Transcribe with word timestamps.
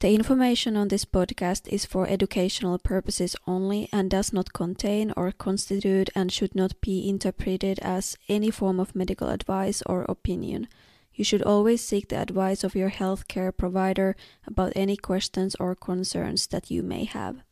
The 0.00 0.14
information 0.14 0.78
on 0.78 0.88
this 0.88 1.04
podcast 1.04 1.68
is 1.68 1.84
for 1.84 2.08
educational 2.08 2.78
purposes 2.78 3.36
only 3.46 3.86
and 3.92 4.08
does 4.08 4.32
not 4.32 4.54
contain 4.54 5.12
or 5.14 5.30
constitute 5.30 6.08
and 6.14 6.32
should 6.32 6.54
not 6.54 6.80
be 6.80 7.06
interpreted 7.06 7.78
as 7.80 8.16
any 8.26 8.50
form 8.50 8.80
of 8.80 8.96
medical 8.96 9.28
advice 9.28 9.82
or 9.84 10.04
opinion. 10.04 10.68
You 11.12 11.22
should 11.22 11.42
always 11.42 11.84
seek 11.84 12.08
the 12.08 12.16
advice 12.16 12.64
of 12.64 12.74
your 12.74 12.88
healthcare 12.88 13.54
provider 13.54 14.16
about 14.46 14.72
any 14.74 14.96
questions 14.96 15.54
or 15.60 15.74
concerns 15.74 16.46
that 16.46 16.70
you 16.70 16.82
may 16.82 17.04
have. 17.04 17.42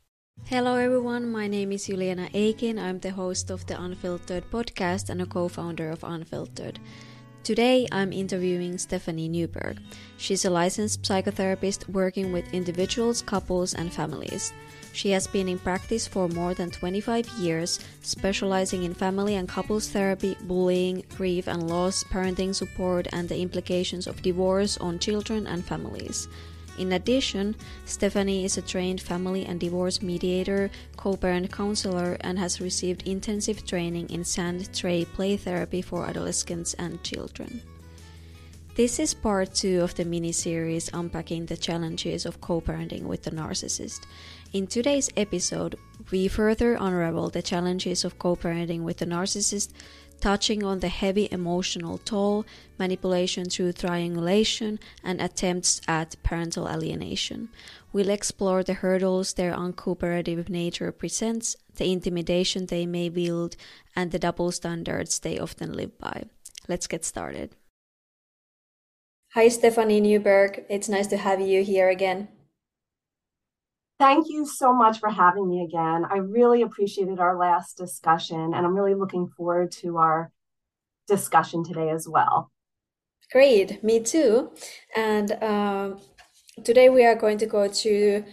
Hello 0.46 0.76
everyone, 0.76 1.30
my 1.30 1.48
name 1.48 1.70
is 1.72 1.84
Juliana 1.84 2.30
Akin. 2.32 2.78
I'm 2.78 2.98
the 3.00 3.10
host 3.10 3.50
of 3.50 3.66
the 3.66 3.74
Unfilteredd 3.74 4.44
podcast 4.50 5.10
and 5.10 5.20
a 5.20 5.26
co 5.26 5.48
founder 5.48 5.90
of 5.90 6.00
Unfilteredd. 6.00 6.78
Today, 7.44 7.86
I'm 7.90 8.12
interviewing 8.12 8.76
Stephanie 8.76 9.28
Newberg. 9.28 9.78
She's 10.18 10.44
a 10.44 10.50
licensed 10.50 11.02
psychotherapist 11.02 11.88
working 11.88 12.30
with 12.30 12.52
individuals, 12.52 13.22
couples, 13.22 13.72
and 13.72 13.92
families. 13.92 14.52
She 14.92 15.10
has 15.10 15.26
been 15.26 15.48
in 15.48 15.58
practice 15.58 16.06
for 16.06 16.28
more 16.28 16.54
than 16.54 16.70
25 16.70 17.28
years, 17.38 17.80
specializing 18.02 18.82
in 18.82 18.92
family 18.92 19.36
and 19.36 19.48
couples 19.48 19.88
therapy, 19.88 20.36
bullying, 20.42 21.04
grief 21.16 21.46
and 21.46 21.70
loss, 21.70 22.04
parenting 22.04 22.54
support, 22.54 23.06
and 23.12 23.28
the 23.28 23.38
implications 23.38 24.06
of 24.06 24.22
divorce 24.22 24.76
on 24.78 24.98
children 24.98 25.46
and 25.46 25.64
families. 25.64 26.28
In 26.78 26.92
addition, 26.92 27.56
Stephanie 27.84 28.44
is 28.44 28.56
a 28.56 28.62
trained 28.62 29.00
family 29.00 29.44
and 29.44 29.58
divorce 29.58 30.00
mediator, 30.00 30.70
co 30.96 31.16
parent 31.16 31.50
counselor, 31.50 32.16
and 32.20 32.38
has 32.38 32.60
received 32.60 33.06
intensive 33.06 33.66
training 33.66 34.10
in 34.10 34.24
sand 34.24 34.72
tray 34.72 35.04
play 35.04 35.36
therapy 35.36 35.82
for 35.82 36.06
adolescents 36.06 36.74
and 36.74 37.02
children. 37.02 37.60
This 38.76 39.00
is 39.00 39.12
part 39.12 39.54
two 39.54 39.80
of 39.80 39.96
the 39.96 40.04
mini 40.04 40.30
series 40.30 40.88
unpacking 40.94 41.46
the 41.46 41.56
challenges 41.56 42.24
of 42.24 42.40
co 42.40 42.60
parenting 42.60 43.02
with 43.02 43.24
the 43.24 43.32
narcissist. 43.32 44.06
In 44.52 44.68
today's 44.68 45.10
episode, 45.16 45.74
we 46.12 46.28
further 46.28 46.74
unravel 46.78 47.28
the 47.28 47.42
challenges 47.42 48.04
of 48.04 48.20
co 48.20 48.36
parenting 48.36 48.82
with 48.82 48.98
the 48.98 49.06
narcissist 49.06 49.72
touching 50.20 50.62
on 50.64 50.80
the 50.80 50.88
heavy 50.88 51.28
emotional 51.30 51.98
toll, 51.98 52.44
manipulation 52.78 53.48
through 53.48 53.72
triangulation, 53.72 54.78
and 55.02 55.20
attempts 55.20 55.80
at 55.86 56.16
parental 56.22 56.68
alienation. 56.68 57.48
We'll 57.92 58.10
explore 58.10 58.62
the 58.62 58.74
hurdles 58.74 59.34
their 59.34 59.52
uncooperative 59.52 60.48
nature 60.48 60.92
presents, 60.92 61.56
the 61.76 61.90
intimidation 61.90 62.66
they 62.66 62.86
may 62.86 63.08
wield, 63.08 63.56
and 63.96 64.10
the 64.10 64.18
double 64.18 64.52
standards 64.52 65.18
they 65.18 65.38
often 65.38 65.72
live 65.72 65.98
by. 65.98 66.24
Let's 66.68 66.86
get 66.86 67.04
started. 67.04 67.56
Hi, 69.34 69.48
Stephanie 69.48 70.00
Newberg. 70.00 70.64
It's 70.68 70.88
nice 70.88 71.06
to 71.08 71.16
have 71.18 71.40
you 71.40 71.62
here 71.62 71.88
again. 71.88 72.28
Thank 73.98 74.28
you 74.28 74.46
so 74.46 74.72
much 74.72 75.00
for 75.00 75.10
having 75.10 75.48
me 75.48 75.64
again. 75.64 76.04
I 76.08 76.18
really 76.18 76.62
appreciated 76.62 77.18
our 77.18 77.36
last 77.36 77.76
discussion, 77.76 78.54
and 78.54 78.54
I'm 78.54 78.74
really 78.74 78.94
looking 78.94 79.28
forward 79.36 79.72
to 79.82 79.96
our 79.96 80.30
discussion 81.08 81.64
today 81.64 81.90
as 81.90 82.08
well. 82.08 82.52
Great, 83.32 83.82
me 83.82 84.00
too. 84.00 84.52
And 84.96 85.32
uh, 85.32 85.96
today 86.64 86.88
we 86.88 87.04
are 87.04 87.16
going 87.16 87.38
to 87.38 87.46
go 87.46 87.66
to 87.68 88.24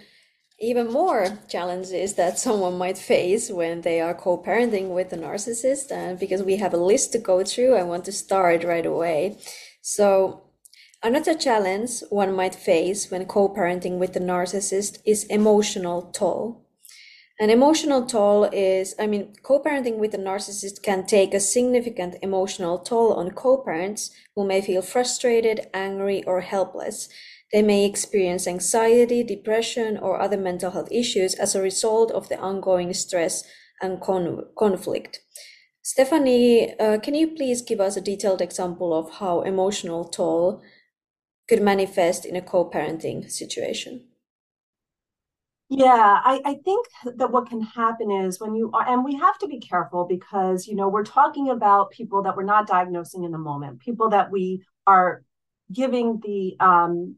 even 0.59 0.91
more 0.91 1.39
challenges 1.49 2.13
that 2.13 2.37
someone 2.45 2.77
might 2.77 2.97
face 2.97 3.49
when 3.49 3.81
they 3.81 3.99
are 3.99 4.13
co 4.13 4.37
parenting 4.37 4.89
with 4.93 5.11
a 5.13 5.17
narcissist. 5.17 5.91
And 5.91 6.19
because 6.19 6.43
we 6.43 6.57
have 6.57 6.73
a 6.73 6.77
list 6.77 7.11
to 7.13 7.19
go 7.19 7.43
through, 7.43 7.75
I 7.75 7.83
want 7.83 8.05
to 8.05 8.11
start 8.11 8.63
right 8.63 8.85
away. 8.85 9.39
So, 9.81 10.44
Another 11.05 11.35
challenge 11.35 12.01
one 12.09 12.33
might 12.35 12.55
face 12.55 13.11
when 13.11 13.27
co-parenting 13.27 13.99
with 13.99 14.15
a 14.15 14.19
narcissist 14.19 14.97
is 15.05 15.23
emotional 15.25 16.01
toll. 16.01 16.65
An 17.39 17.51
emotional 17.51 18.07
toll 18.07 18.45
is, 18.45 18.95
I 18.97 19.05
mean, 19.05 19.35
co-parenting 19.43 19.97
with 19.97 20.15
a 20.15 20.17
narcissist 20.17 20.81
can 20.81 21.05
take 21.05 21.35
a 21.35 21.39
significant 21.39 22.15
emotional 22.23 22.79
toll 22.79 23.13
on 23.13 23.29
co-parents 23.35 24.09
who 24.35 24.47
may 24.47 24.61
feel 24.61 24.81
frustrated, 24.81 25.67
angry, 25.75 26.23
or 26.23 26.41
helpless. 26.41 27.07
They 27.53 27.61
may 27.61 27.85
experience 27.85 28.47
anxiety, 28.47 29.21
depression, 29.23 29.99
or 29.99 30.19
other 30.19 30.37
mental 30.37 30.71
health 30.71 30.91
issues 30.91 31.35
as 31.35 31.53
a 31.53 31.61
result 31.61 32.09
of 32.13 32.29
the 32.29 32.39
ongoing 32.39 32.91
stress 32.95 33.43
and 33.79 34.01
con- 34.01 34.47
conflict. 34.57 35.19
Stephanie, 35.83 36.73
uh, 36.79 36.97
can 36.97 37.13
you 37.13 37.27
please 37.27 37.61
give 37.61 37.79
us 37.79 37.95
a 37.95 38.01
detailed 38.01 38.41
example 38.41 38.91
of 38.91 39.19
how 39.19 39.41
emotional 39.41 40.03
toll 40.03 40.63
could 41.47 41.61
manifest 41.61 42.25
in 42.25 42.35
a 42.35 42.41
co-parenting 42.41 43.29
situation? 43.29 44.03
Yeah 45.69 46.21
I, 46.23 46.41
I 46.45 46.53
think 46.63 46.85
that 47.15 47.31
what 47.31 47.49
can 47.49 47.61
happen 47.61 48.11
is 48.11 48.39
when 48.39 48.53
you 48.53 48.69
are 48.71 48.87
and 48.87 49.03
we 49.03 49.15
have 49.15 49.37
to 49.39 49.47
be 49.47 49.59
careful 49.59 50.05
because 50.05 50.67
you 50.67 50.75
know 50.75 50.89
we're 50.89 51.03
talking 51.03 51.49
about 51.49 51.89
people 51.89 52.21
that 52.23 52.37
we're 52.37 52.43
not 52.43 52.67
diagnosing 52.67 53.23
in 53.23 53.31
the 53.31 53.39
moment 53.39 53.79
people 53.79 54.09
that 54.09 54.29
we 54.29 54.63
are 54.85 55.23
giving 55.73 56.21
the 56.23 56.55
um 56.59 57.15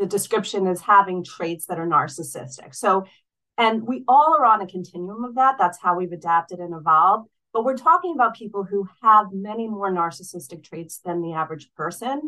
the 0.00 0.06
description 0.06 0.66
as 0.66 0.80
having 0.80 1.22
traits 1.22 1.66
that 1.66 1.78
are 1.78 1.86
narcissistic. 1.86 2.74
So 2.74 3.04
and 3.58 3.86
we 3.86 4.04
all 4.08 4.34
are 4.38 4.46
on 4.46 4.62
a 4.62 4.66
continuum 4.66 5.22
of 5.24 5.34
that. 5.34 5.56
That's 5.58 5.78
how 5.80 5.94
we've 5.94 6.12
adapted 6.12 6.58
and 6.58 6.74
evolved. 6.74 7.28
But 7.52 7.64
we're 7.64 7.76
talking 7.76 8.14
about 8.14 8.34
people 8.34 8.64
who 8.64 8.88
have 9.02 9.26
many 9.32 9.68
more 9.68 9.92
narcissistic 9.92 10.64
traits 10.64 11.00
than 11.04 11.20
the 11.20 11.34
average 11.34 11.70
person 11.76 12.22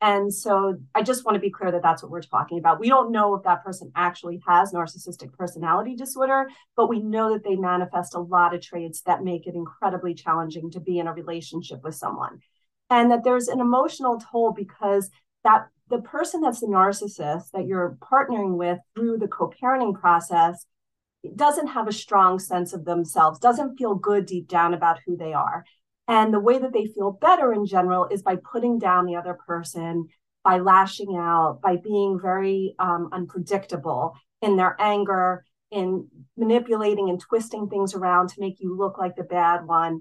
and 0.00 0.32
so 0.32 0.76
I 0.94 1.02
just 1.02 1.24
want 1.24 1.36
to 1.36 1.40
be 1.40 1.50
clear 1.50 1.72
that 1.72 1.82
that's 1.82 2.02
what 2.02 2.12
we're 2.12 2.20
talking 2.20 2.58
about. 2.58 2.80
We 2.80 2.88
don't 2.88 3.12
know 3.12 3.34
if 3.34 3.44
that 3.44 3.64
person 3.64 3.90
actually 3.96 4.40
has 4.46 4.72
narcissistic 4.72 5.32
personality 5.32 5.96
disorder, 5.96 6.48
but 6.76 6.88
we 6.88 7.00
know 7.00 7.32
that 7.32 7.44
they 7.44 7.56
manifest 7.56 8.14
a 8.14 8.20
lot 8.20 8.54
of 8.54 8.60
traits 8.60 9.00
that 9.02 9.24
make 9.24 9.46
it 9.46 9.54
incredibly 9.54 10.12
challenging 10.12 10.70
to 10.72 10.80
be 10.80 10.98
in 10.98 11.06
a 11.06 11.14
relationship 11.14 11.82
with 11.82 11.94
someone. 11.94 12.40
And 12.90 13.10
that 13.10 13.24
there's 13.24 13.48
an 13.48 13.60
emotional 13.60 14.20
toll 14.30 14.52
because 14.52 15.10
that 15.44 15.68
the 15.88 16.02
person 16.02 16.42
that's 16.42 16.60
the 16.60 16.66
narcissist 16.66 17.50
that 17.52 17.66
you're 17.66 17.96
partnering 18.00 18.56
with 18.56 18.78
through 18.94 19.18
the 19.18 19.28
co-parenting 19.28 19.98
process 19.98 20.66
doesn't 21.34 21.68
have 21.68 21.88
a 21.88 21.92
strong 21.92 22.38
sense 22.38 22.72
of 22.72 22.84
themselves, 22.84 23.38
doesn't 23.38 23.76
feel 23.76 23.94
good 23.94 24.26
deep 24.26 24.46
down 24.46 24.74
about 24.74 25.00
who 25.06 25.16
they 25.16 25.32
are. 25.32 25.64
And 26.08 26.32
the 26.32 26.40
way 26.40 26.58
that 26.58 26.72
they 26.72 26.86
feel 26.86 27.10
better 27.10 27.52
in 27.52 27.66
general 27.66 28.06
is 28.06 28.22
by 28.22 28.36
putting 28.36 28.78
down 28.78 29.06
the 29.06 29.16
other 29.16 29.36
person, 29.46 30.08
by 30.44 30.58
lashing 30.58 31.16
out, 31.16 31.60
by 31.62 31.76
being 31.76 32.20
very 32.20 32.74
um, 32.78 33.08
unpredictable 33.12 34.14
in 34.40 34.56
their 34.56 34.76
anger, 34.78 35.44
in 35.70 36.08
manipulating 36.36 37.10
and 37.10 37.20
twisting 37.20 37.68
things 37.68 37.94
around 37.94 38.28
to 38.28 38.40
make 38.40 38.60
you 38.60 38.76
look 38.76 38.98
like 38.98 39.16
the 39.16 39.24
bad 39.24 39.66
one, 39.66 40.00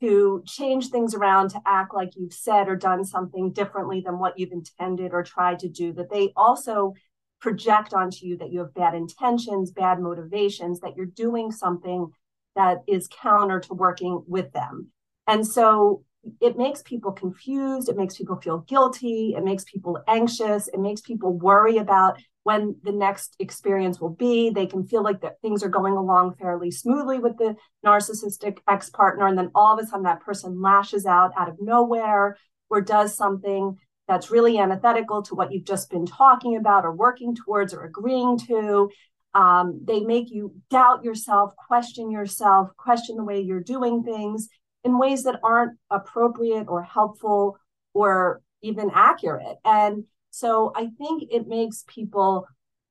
to 0.00 0.42
change 0.46 0.88
things 0.88 1.14
around 1.14 1.50
to 1.50 1.60
act 1.66 1.94
like 1.94 2.16
you've 2.16 2.32
said 2.32 2.68
or 2.68 2.76
done 2.76 3.04
something 3.04 3.52
differently 3.52 4.00
than 4.00 4.18
what 4.18 4.38
you've 4.38 4.52
intended 4.52 5.12
or 5.12 5.22
tried 5.22 5.58
to 5.58 5.68
do, 5.68 5.92
that 5.92 6.10
they 6.10 6.32
also 6.34 6.94
project 7.40 7.92
onto 7.92 8.24
you 8.24 8.36
that 8.38 8.50
you 8.50 8.60
have 8.60 8.72
bad 8.72 8.94
intentions, 8.94 9.70
bad 9.70 10.00
motivations, 10.00 10.80
that 10.80 10.96
you're 10.96 11.06
doing 11.06 11.52
something 11.52 12.08
that 12.56 12.78
is 12.88 13.08
counter 13.20 13.60
to 13.60 13.74
working 13.74 14.24
with 14.26 14.52
them. 14.52 14.90
And 15.26 15.46
so 15.46 16.04
it 16.40 16.56
makes 16.56 16.82
people 16.82 17.12
confused. 17.12 17.88
It 17.88 17.96
makes 17.96 18.16
people 18.16 18.36
feel 18.36 18.58
guilty. 18.58 19.34
It 19.36 19.44
makes 19.44 19.64
people 19.64 19.98
anxious. 20.06 20.68
It 20.68 20.78
makes 20.78 21.00
people 21.00 21.32
worry 21.32 21.78
about 21.78 22.18
when 22.44 22.76
the 22.82 22.92
next 22.92 23.36
experience 23.38 24.00
will 24.00 24.10
be. 24.10 24.50
They 24.50 24.66
can 24.66 24.86
feel 24.86 25.02
like 25.02 25.20
that 25.22 25.40
things 25.40 25.62
are 25.62 25.68
going 25.68 25.94
along 25.94 26.34
fairly 26.34 26.70
smoothly 26.70 27.18
with 27.18 27.38
the 27.38 27.56
narcissistic 27.84 28.58
ex 28.68 28.90
partner. 28.90 29.26
And 29.26 29.36
then 29.36 29.50
all 29.54 29.76
of 29.76 29.84
a 29.84 29.86
sudden, 29.86 30.04
that 30.04 30.20
person 30.20 30.60
lashes 30.60 31.06
out 31.06 31.32
out 31.36 31.48
of 31.48 31.56
nowhere 31.60 32.36
or 32.70 32.80
does 32.80 33.16
something 33.16 33.76
that's 34.08 34.30
really 34.30 34.58
antithetical 34.58 35.22
to 35.22 35.34
what 35.34 35.52
you've 35.52 35.64
just 35.64 35.90
been 35.90 36.06
talking 36.06 36.56
about 36.56 36.84
or 36.84 36.92
working 36.92 37.34
towards 37.34 37.74
or 37.74 37.84
agreeing 37.84 38.38
to. 38.38 38.90
Um, 39.34 39.80
they 39.84 40.00
make 40.00 40.30
you 40.30 40.54
doubt 40.70 41.04
yourself, 41.04 41.54
question 41.56 42.10
yourself, 42.10 42.68
question 42.76 43.16
the 43.16 43.24
way 43.24 43.40
you're 43.40 43.60
doing 43.60 44.02
things 44.02 44.48
in 44.84 44.98
ways 44.98 45.24
that 45.24 45.40
aren't 45.42 45.78
appropriate 45.90 46.66
or 46.68 46.82
helpful 46.82 47.58
or 47.94 48.40
even 48.62 48.90
accurate. 48.94 49.56
And 49.64 50.04
so 50.30 50.72
I 50.74 50.88
think 50.98 51.24
it 51.30 51.46
makes 51.46 51.84
people 51.86 52.46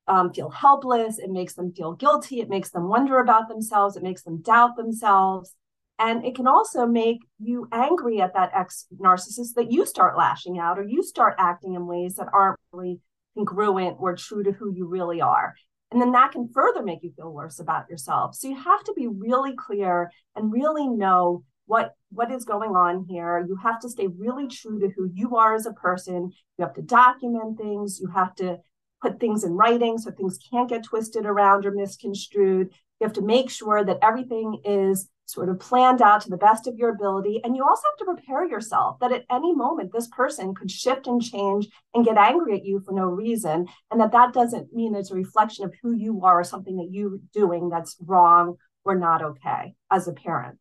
um, 0.06 0.32
feel 0.32 0.50
helpless. 0.50 1.18
It 1.18 1.30
makes 1.30 1.54
them 1.54 1.72
feel 1.72 1.92
guilty. 1.92 2.40
It 2.40 2.48
makes 2.48 2.70
them 2.70 2.88
wonder 2.88 3.18
about 3.18 3.48
themselves. 3.48 3.96
It 3.96 4.02
makes 4.02 4.22
them 4.22 4.42
doubt 4.42 4.76
themselves. 4.76 5.54
And 5.98 6.24
it 6.24 6.34
can 6.34 6.48
also 6.48 6.86
make 6.86 7.18
you 7.38 7.68
angry 7.70 8.20
at 8.20 8.34
that 8.34 8.50
ex 8.54 8.86
narcissist 8.98 9.54
that 9.54 9.70
you 9.70 9.86
start 9.86 10.16
lashing 10.16 10.58
out 10.58 10.78
or 10.78 10.82
you 10.82 11.02
start 11.02 11.34
acting 11.38 11.74
in 11.74 11.86
ways 11.86 12.16
that 12.16 12.28
aren't 12.32 12.58
really 12.72 13.00
congruent 13.36 13.96
or 14.00 14.16
true 14.16 14.42
to 14.42 14.52
who 14.52 14.72
you 14.74 14.86
really 14.86 15.20
are. 15.20 15.54
And 15.90 16.00
then 16.00 16.12
that 16.12 16.32
can 16.32 16.48
further 16.52 16.82
make 16.82 17.02
you 17.02 17.12
feel 17.14 17.32
worse 17.32 17.60
about 17.60 17.88
yourself. 17.90 18.34
So 18.34 18.48
you 18.48 18.56
have 18.56 18.82
to 18.84 18.94
be 18.96 19.06
really 19.06 19.54
clear 19.54 20.10
and 20.34 20.52
really 20.52 20.88
know 20.88 21.44
what 21.66 21.94
what 22.10 22.30
is 22.30 22.44
going 22.44 22.76
on 22.76 23.04
here 23.08 23.44
you 23.46 23.56
have 23.56 23.80
to 23.80 23.88
stay 23.88 24.06
really 24.18 24.48
true 24.48 24.78
to 24.80 24.88
who 24.96 25.08
you 25.12 25.36
are 25.36 25.54
as 25.54 25.66
a 25.66 25.72
person 25.72 26.30
you 26.58 26.64
have 26.64 26.74
to 26.74 26.82
document 26.82 27.56
things 27.56 28.00
you 28.00 28.08
have 28.08 28.34
to 28.34 28.58
put 29.02 29.18
things 29.18 29.44
in 29.44 29.52
writing 29.52 29.98
so 29.98 30.10
things 30.10 30.38
can't 30.50 30.68
get 30.68 30.84
twisted 30.84 31.26
around 31.26 31.66
or 31.66 31.72
misconstrued. 31.72 32.68
You 33.00 33.06
have 33.06 33.12
to 33.14 33.22
make 33.22 33.50
sure 33.50 33.84
that 33.84 33.98
everything 34.00 34.60
is 34.64 35.08
sort 35.26 35.48
of 35.48 35.58
planned 35.58 36.02
out 36.02 36.20
to 36.20 36.30
the 36.30 36.36
best 36.36 36.66
of 36.66 36.76
your 36.76 36.90
ability. 36.90 37.40
And 37.42 37.56
you 37.56 37.64
also 37.64 37.82
have 37.90 37.98
to 37.98 38.14
prepare 38.14 38.46
yourself 38.46 38.98
that 39.00 39.12
at 39.12 39.24
any 39.30 39.54
moment, 39.54 39.92
this 39.92 40.08
person 40.08 40.54
could 40.54 40.70
shift 40.70 41.06
and 41.06 41.20
change 41.20 41.68
and 41.94 42.04
get 42.04 42.16
angry 42.16 42.54
at 42.54 42.64
you 42.64 42.80
for 42.80 42.92
no 42.92 43.06
reason. 43.06 43.66
And 43.90 44.00
that 44.00 44.12
that 44.12 44.32
doesn't 44.32 44.72
mean 44.72 44.94
it's 44.94 45.10
a 45.10 45.16
reflection 45.16 45.64
of 45.64 45.74
who 45.82 45.92
you 45.92 46.22
are 46.22 46.40
or 46.40 46.44
something 46.44 46.76
that 46.76 46.90
you're 46.92 47.18
doing 47.32 47.70
that's 47.70 47.96
wrong 48.00 48.56
or 48.84 48.94
not 48.96 49.22
okay 49.22 49.74
as 49.90 50.06
a 50.06 50.12
parent. 50.12 50.58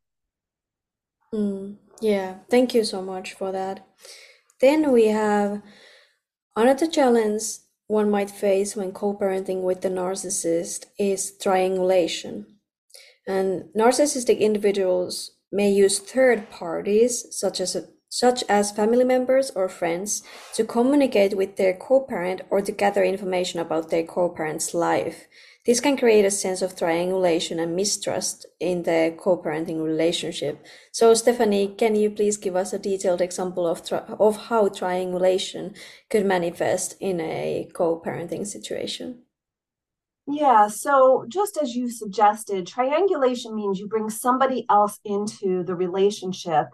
Mm, 1.33 1.77
yeah, 2.01 2.39
thank 2.49 2.73
you 2.73 2.83
so 2.83 3.01
much 3.01 3.33
for 3.33 3.51
that. 3.51 3.85
Then 4.59 4.91
we 4.91 5.07
have 5.07 5.61
another 6.55 6.87
challenge 6.87 7.43
one 7.87 8.09
might 8.09 8.31
face 8.31 8.75
when 8.75 8.93
co-parenting 8.93 9.63
with 9.63 9.81
the 9.81 9.89
narcissist 9.89 10.85
is 10.97 11.37
triangulation. 11.37 12.47
And 13.27 13.65
narcissistic 13.77 14.39
individuals 14.39 15.31
may 15.51 15.71
use 15.71 15.99
third 15.99 16.49
parties, 16.49 17.27
such 17.31 17.61
as 17.61 17.77
such 18.09 18.43
as 18.49 18.71
family 18.71 19.05
members 19.05 19.51
or 19.51 19.69
friends, 19.69 20.23
to 20.55 20.65
communicate 20.65 21.37
with 21.37 21.57
their 21.57 21.73
co-parent 21.73 22.41
or 22.49 22.61
to 22.61 22.71
gather 22.71 23.03
information 23.03 23.59
about 23.59 23.89
their 23.89 24.03
co-parent's 24.03 24.73
life. 24.73 25.27
This 25.63 25.79
can 25.79 25.95
create 25.95 26.25
a 26.25 26.31
sense 26.31 26.63
of 26.63 26.75
triangulation 26.75 27.59
and 27.59 27.75
mistrust 27.75 28.47
in 28.59 28.81
the 28.81 29.15
co-parenting 29.19 29.83
relationship. 29.83 30.65
So, 30.91 31.13
Stephanie, 31.13 31.67
can 31.67 31.95
you 31.95 32.09
please 32.09 32.35
give 32.37 32.55
us 32.55 32.73
a 32.73 32.79
detailed 32.79 33.21
example 33.21 33.67
of 33.67 33.81
of 34.19 34.47
how 34.47 34.69
triangulation 34.69 35.75
could 36.09 36.25
manifest 36.25 36.95
in 36.99 37.21
a 37.21 37.69
co-parenting 37.73 38.47
situation? 38.47 39.23
Yeah, 40.27 40.67
so 40.67 41.25
just 41.27 41.57
as 41.61 41.75
you 41.75 41.91
suggested, 41.91 42.65
triangulation 42.65 43.55
means 43.55 43.79
you 43.79 43.87
bring 43.87 44.09
somebody 44.09 44.65
else 44.69 44.99
into 45.03 45.63
the 45.63 45.75
relationship 45.75 46.67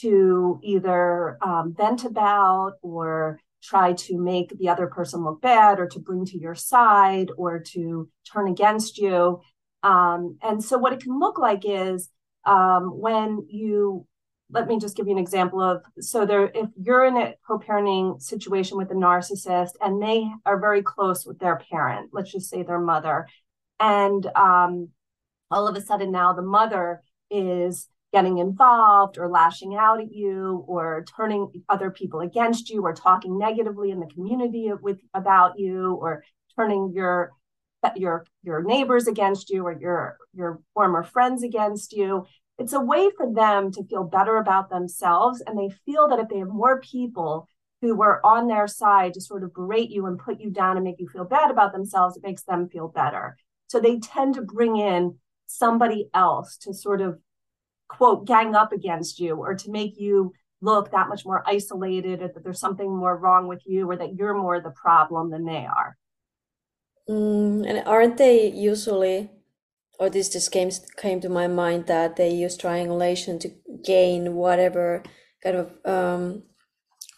to 0.00 0.60
either 0.62 1.38
um, 1.42 1.74
vent 1.76 2.04
about 2.04 2.74
or 2.82 3.38
try 3.62 3.92
to 3.92 4.18
make 4.18 4.56
the 4.58 4.68
other 4.68 4.86
person 4.86 5.24
look 5.24 5.40
bad 5.40 5.78
or 5.78 5.86
to 5.88 5.98
bring 5.98 6.24
to 6.26 6.38
your 6.38 6.54
side 6.54 7.30
or 7.36 7.58
to 7.58 8.08
turn 8.30 8.48
against 8.48 8.98
you. 8.98 9.40
Um, 9.82 10.38
and 10.42 10.62
so, 10.62 10.78
what 10.78 10.92
it 10.92 11.02
can 11.02 11.18
look 11.18 11.38
like 11.38 11.62
is 11.64 12.10
um, 12.44 12.98
when 12.98 13.46
you 13.48 14.06
let 14.52 14.66
me 14.66 14.78
just 14.78 14.96
give 14.96 15.06
you 15.06 15.12
an 15.12 15.18
example 15.18 15.60
of 15.60 15.82
so 16.00 16.26
there 16.26 16.50
if 16.54 16.68
you're 16.80 17.04
in 17.04 17.16
a 17.16 17.34
co-parenting 17.46 18.20
situation 18.20 18.76
with 18.76 18.90
a 18.90 18.94
narcissist 18.94 19.70
and 19.80 20.02
they 20.02 20.28
are 20.44 20.58
very 20.58 20.82
close 20.82 21.24
with 21.24 21.38
their 21.38 21.60
parent 21.70 22.10
let's 22.12 22.32
just 22.32 22.50
say 22.50 22.62
their 22.62 22.80
mother 22.80 23.26
and 23.78 24.26
um, 24.34 24.88
all 25.50 25.68
of 25.68 25.76
a 25.76 25.80
sudden 25.80 26.10
now 26.10 26.32
the 26.32 26.42
mother 26.42 27.02
is 27.30 27.88
getting 28.12 28.38
involved 28.38 29.18
or 29.18 29.28
lashing 29.28 29.76
out 29.76 30.00
at 30.00 30.12
you 30.12 30.64
or 30.66 31.04
turning 31.16 31.50
other 31.68 31.90
people 31.90 32.20
against 32.20 32.68
you 32.70 32.82
or 32.82 32.92
talking 32.92 33.38
negatively 33.38 33.90
in 33.90 34.00
the 34.00 34.06
community 34.06 34.70
with 34.82 34.98
about 35.14 35.58
you 35.58 35.94
or 35.94 36.24
turning 36.56 36.92
your 36.92 37.30
your 37.96 38.26
your 38.42 38.62
neighbors 38.62 39.06
against 39.06 39.48
you 39.48 39.64
or 39.64 39.72
your 39.72 40.16
your 40.34 40.60
former 40.74 41.02
friends 41.02 41.42
against 41.42 41.92
you. 41.92 42.26
It's 42.58 42.72
a 42.74 42.80
way 42.80 43.10
for 43.16 43.32
them 43.32 43.72
to 43.72 43.84
feel 43.84 44.04
better 44.04 44.36
about 44.36 44.68
themselves 44.68 45.42
and 45.46 45.58
they 45.58 45.74
feel 45.86 46.08
that 46.08 46.18
if 46.18 46.28
they 46.28 46.38
have 46.38 46.48
more 46.48 46.80
people 46.80 47.48
who 47.80 47.94
were 47.94 48.24
on 48.26 48.48
their 48.48 48.66
side 48.66 49.14
to 49.14 49.20
sort 49.20 49.42
of 49.42 49.54
berate 49.54 49.88
you 49.88 50.04
and 50.04 50.18
put 50.18 50.40
you 50.40 50.50
down 50.50 50.76
and 50.76 50.84
make 50.84 50.96
you 50.98 51.08
feel 51.08 51.24
bad 51.24 51.50
about 51.50 51.72
themselves 51.72 52.16
it 52.16 52.22
makes 52.22 52.42
them 52.42 52.68
feel 52.68 52.88
better. 52.88 53.36
So 53.68 53.80
they 53.80 53.98
tend 53.98 54.34
to 54.34 54.42
bring 54.42 54.76
in 54.76 55.16
somebody 55.46 56.10
else 56.12 56.56
to 56.58 56.74
sort 56.74 57.00
of 57.00 57.18
quote 57.96 58.26
gang 58.26 58.54
up 58.54 58.72
against 58.72 59.18
you 59.18 59.34
or 59.34 59.54
to 59.54 59.70
make 59.70 59.98
you 59.98 60.32
look 60.62 60.90
that 60.90 61.08
much 61.08 61.24
more 61.24 61.42
isolated 61.46 62.22
or 62.22 62.28
that 62.28 62.44
there's 62.44 62.60
something 62.60 62.90
more 62.94 63.16
wrong 63.16 63.48
with 63.48 63.62
you 63.66 63.90
or 63.90 63.96
that 63.96 64.14
you're 64.14 64.34
more 64.34 64.60
the 64.60 64.70
problem 64.70 65.30
than 65.30 65.44
they 65.44 65.66
are 65.66 65.96
mm, 67.08 67.68
and 67.68 67.82
aren't 67.86 68.16
they 68.16 68.48
usually 68.48 69.30
or 69.98 70.08
this 70.08 70.28
just 70.30 70.50
came 70.50 70.70
came 70.96 71.20
to 71.20 71.28
my 71.28 71.46
mind 71.46 71.86
that 71.86 72.16
they 72.16 72.30
use 72.30 72.56
triangulation 72.56 73.38
to 73.38 73.50
gain 73.84 74.34
whatever 74.34 75.02
kind 75.42 75.56
of 75.56 75.66
um, 75.84 76.42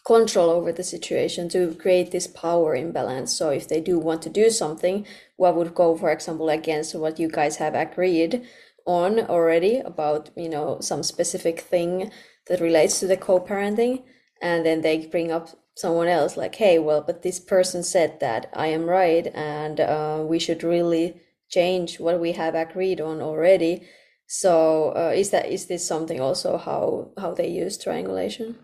control 0.04 0.50
over 0.50 0.72
the 0.72 0.82
situation 0.82 1.48
to 1.48 1.74
create 1.76 2.10
this 2.10 2.26
power 2.26 2.74
imbalance. 2.74 3.32
So 3.32 3.50
if 3.50 3.68
they 3.68 3.80
do 3.80 3.98
want 3.98 4.22
to 4.22 4.30
do 4.30 4.50
something, 4.50 5.06
what 5.36 5.54
would 5.54 5.74
go, 5.74 5.96
for 5.96 6.10
example, 6.10 6.48
against 6.48 6.94
what 6.94 7.20
you 7.20 7.28
guys 7.28 7.56
have 7.56 7.74
agreed 7.74 8.44
on 8.86 9.20
already 9.20 9.78
about 9.78 10.30
you 10.36 10.48
know 10.48 10.78
some 10.80 11.02
specific 11.02 11.60
thing 11.60 12.10
that 12.48 12.60
relates 12.60 13.00
to 13.00 13.06
the 13.06 13.16
co-parenting, 13.16 14.02
and 14.40 14.64
then 14.66 14.80
they 14.82 15.06
bring 15.06 15.30
up 15.32 15.48
someone 15.74 16.08
else 16.08 16.36
like, 16.36 16.54
hey, 16.56 16.78
well, 16.78 17.00
but 17.02 17.22
this 17.22 17.40
person 17.40 17.82
said 17.82 18.20
that 18.20 18.50
I 18.54 18.66
am 18.68 18.86
right, 18.86 19.26
and 19.34 19.80
uh, 19.80 20.24
we 20.26 20.38
should 20.38 20.62
really 20.62 21.20
change 21.48 22.00
what 22.00 22.20
we 22.20 22.32
have 22.32 22.54
agreed 22.54 23.00
on 23.00 23.20
already. 23.22 23.86
So 24.26 24.90
uh, 24.96 25.12
is 25.14 25.30
that 25.30 25.46
is 25.50 25.66
this 25.66 25.86
something 25.86 26.20
also 26.20 26.56
how 26.58 27.12
how 27.18 27.34
they 27.34 27.48
use 27.48 27.78
triangulation? 27.78 28.56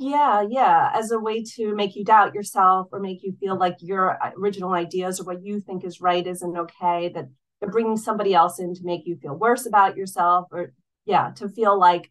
Yeah, 0.00 0.42
yeah, 0.48 0.90
as 0.94 1.10
a 1.10 1.18
way 1.18 1.42
to 1.56 1.74
make 1.74 1.96
you 1.96 2.04
doubt 2.04 2.34
yourself 2.34 2.88
or 2.92 3.00
make 3.00 3.22
you 3.24 3.32
feel 3.40 3.56
like 3.58 3.76
your 3.80 4.16
original 4.36 4.72
ideas 4.72 5.18
or 5.18 5.24
what 5.24 5.42
you 5.44 5.60
think 5.60 5.84
is 5.84 6.00
right 6.00 6.24
isn't 6.24 6.56
okay. 6.56 7.08
That 7.08 7.28
they're 7.60 7.70
bringing 7.70 7.96
somebody 7.96 8.34
else 8.34 8.58
in 8.58 8.74
to 8.74 8.84
make 8.84 9.06
you 9.06 9.16
feel 9.16 9.34
worse 9.34 9.66
about 9.66 9.96
yourself 9.96 10.48
or 10.52 10.72
yeah, 11.04 11.30
to 11.36 11.48
feel 11.48 11.78
like 11.78 12.10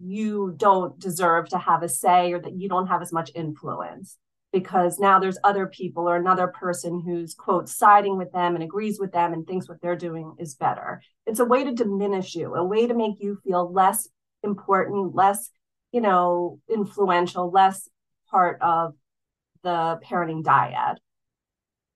you 0.00 0.54
don't 0.56 0.98
deserve 0.98 1.48
to 1.48 1.58
have 1.58 1.82
a 1.82 1.88
say 1.88 2.32
or 2.32 2.40
that 2.40 2.56
you 2.56 2.68
don't 2.68 2.86
have 2.86 3.02
as 3.02 3.12
much 3.12 3.30
influence. 3.34 4.16
Because 4.50 4.98
now 4.98 5.18
there's 5.18 5.36
other 5.44 5.66
people 5.66 6.08
or 6.08 6.16
another 6.16 6.48
person 6.48 7.02
who's 7.04 7.34
quote 7.34 7.68
siding 7.68 8.16
with 8.16 8.32
them 8.32 8.54
and 8.54 8.64
agrees 8.64 8.98
with 8.98 9.12
them 9.12 9.34
and 9.34 9.46
thinks 9.46 9.68
what 9.68 9.82
they're 9.82 9.94
doing 9.94 10.34
is 10.38 10.54
better. 10.54 11.02
It's 11.26 11.40
a 11.40 11.44
way 11.44 11.64
to 11.64 11.72
diminish 11.72 12.34
you 12.34 12.54
a 12.54 12.64
way 12.64 12.86
to 12.86 12.94
make 12.94 13.20
you 13.20 13.38
feel 13.44 13.70
less 13.70 14.08
important 14.42 15.14
less 15.14 15.50
you 15.92 16.00
know 16.00 16.60
influential 16.68 17.50
less 17.50 17.88
part 18.30 18.60
of 18.60 18.94
the 19.62 19.98
parenting 20.04 20.42
dyad 20.42 20.96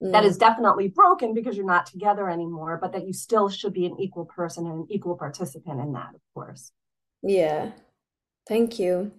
mm. 0.03 0.13
that 0.13 0.25
is 0.25 0.37
definitely 0.37 0.89
broken 0.89 1.35
because 1.35 1.57
you're 1.57 1.67
not 1.67 1.87
together 1.87 2.29
anymore 2.29 2.79
but 2.81 2.93
that 2.93 3.07
you 3.07 3.13
still 3.13 3.49
should 3.49 3.73
be 3.73 3.87
an 3.87 3.97
equal 4.01 4.25
person 4.25 4.67
and 4.67 4.81
an 4.81 4.87
equal 4.91 5.17
participant 5.17 5.81
in 5.81 5.93
that 5.93 6.15
of 6.15 6.21
course 6.35 6.73
yeah 7.23 7.71
thank 8.47 8.79
you 8.79 9.13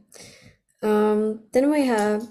um, 0.81 1.39
then 1.53 1.71
we 1.71 1.85
have 1.85 2.27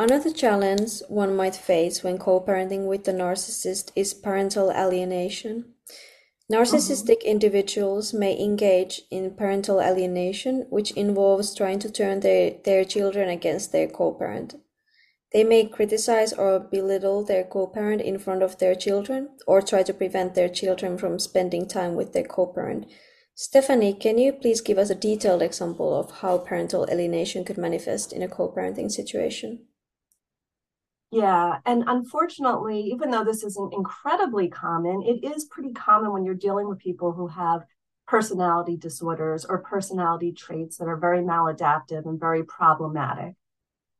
Another 0.00 0.32
challenge 0.32 1.02
one 1.08 1.34
might 1.34 1.56
face 1.56 2.04
when 2.04 2.18
co-parenting 2.18 2.86
with 2.86 3.02
the 3.02 3.12
narcissist 3.12 3.90
is 3.96 4.14
parental 4.14 4.70
alienation. 4.70 5.74
Narcissistic 6.50 7.18
mm-hmm. 7.18 7.28
individuals 7.28 8.14
may 8.14 8.38
engage 8.38 9.02
in 9.10 9.34
parental 9.34 9.80
alienation, 9.80 10.66
which 10.70 10.92
involves 10.92 11.52
trying 11.52 11.80
to 11.80 11.90
turn 11.90 12.20
their, 12.20 12.52
their 12.64 12.84
children 12.84 13.28
against 13.28 13.72
their 13.72 13.88
co-parent. 13.88 14.54
They 15.32 15.44
may 15.44 15.66
criticize 15.66 16.32
or 16.32 16.58
belittle 16.58 17.24
their 17.24 17.44
co-parent 17.44 18.00
in 18.00 18.18
front 18.18 18.42
of 18.42 18.58
their 18.58 18.74
children, 18.74 19.30
or 19.46 19.60
try 19.60 19.82
to 19.82 19.94
prevent 19.94 20.34
their 20.34 20.48
children 20.48 20.98
from 20.98 21.18
spending 21.18 21.66
time 21.66 21.94
with 21.94 22.12
their 22.12 22.24
co-parent. 22.24 22.86
Stephanie, 23.34 23.94
can 23.94 24.18
you 24.18 24.32
please 24.32 24.60
give 24.60 24.78
us 24.78 24.90
a 24.90 24.94
detailed 24.94 25.42
example 25.42 25.94
of 25.94 26.10
how 26.20 26.38
parental 26.38 26.86
alienation 26.90 27.44
could 27.44 27.58
manifest 27.58 28.12
in 28.12 28.22
a 28.22 28.28
co-parenting 28.28 28.90
situation? 28.90 29.66
Yeah. 31.10 31.58
And 31.64 31.84
unfortunately, 31.86 32.80
even 32.80 33.10
though 33.10 33.24
this 33.24 33.42
isn't 33.42 33.72
incredibly 33.72 34.48
common, 34.48 35.02
it 35.02 35.24
is 35.24 35.46
pretty 35.46 35.72
common 35.72 36.12
when 36.12 36.24
you're 36.24 36.34
dealing 36.34 36.68
with 36.68 36.78
people 36.78 37.12
who 37.12 37.28
have 37.28 37.62
personality 38.06 38.76
disorders 38.76 39.44
or 39.44 39.58
personality 39.58 40.32
traits 40.32 40.76
that 40.78 40.88
are 40.88 40.96
very 40.96 41.20
maladaptive 41.20 42.06
and 42.06 42.20
very 42.20 42.44
problematic. 42.44 43.34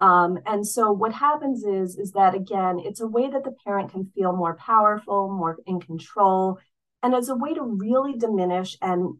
Um, 0.00 0.38
and 0.46 0.66
so 0.66 0.92
what 0.92 1.12
happens 1.12 1.64
is, 1.64 1.96
is 1.96 2.12
that 2.12 2.34
again, 2.34 2.78
it's 2.78 3.00
a 3.00 3.06
way 3.06 3.28
that 3.30 3.44
the 3.44 3.54
parent 3.64 3.92
can 3.92 4.10
feel 4.14 4.34
more 4.34 4.56
powerful, 4.56 5.28
more 5.28 5.58
in 5.66 5.80
control, 5.80 6.58
and 7.02 7.14
as 7.14 7.28
a 7.28 7.36
way 7.36 7.54
to 7.54 7.62
really 7.62 8.16
diminish 8.16 8.76
and 8.80 9.16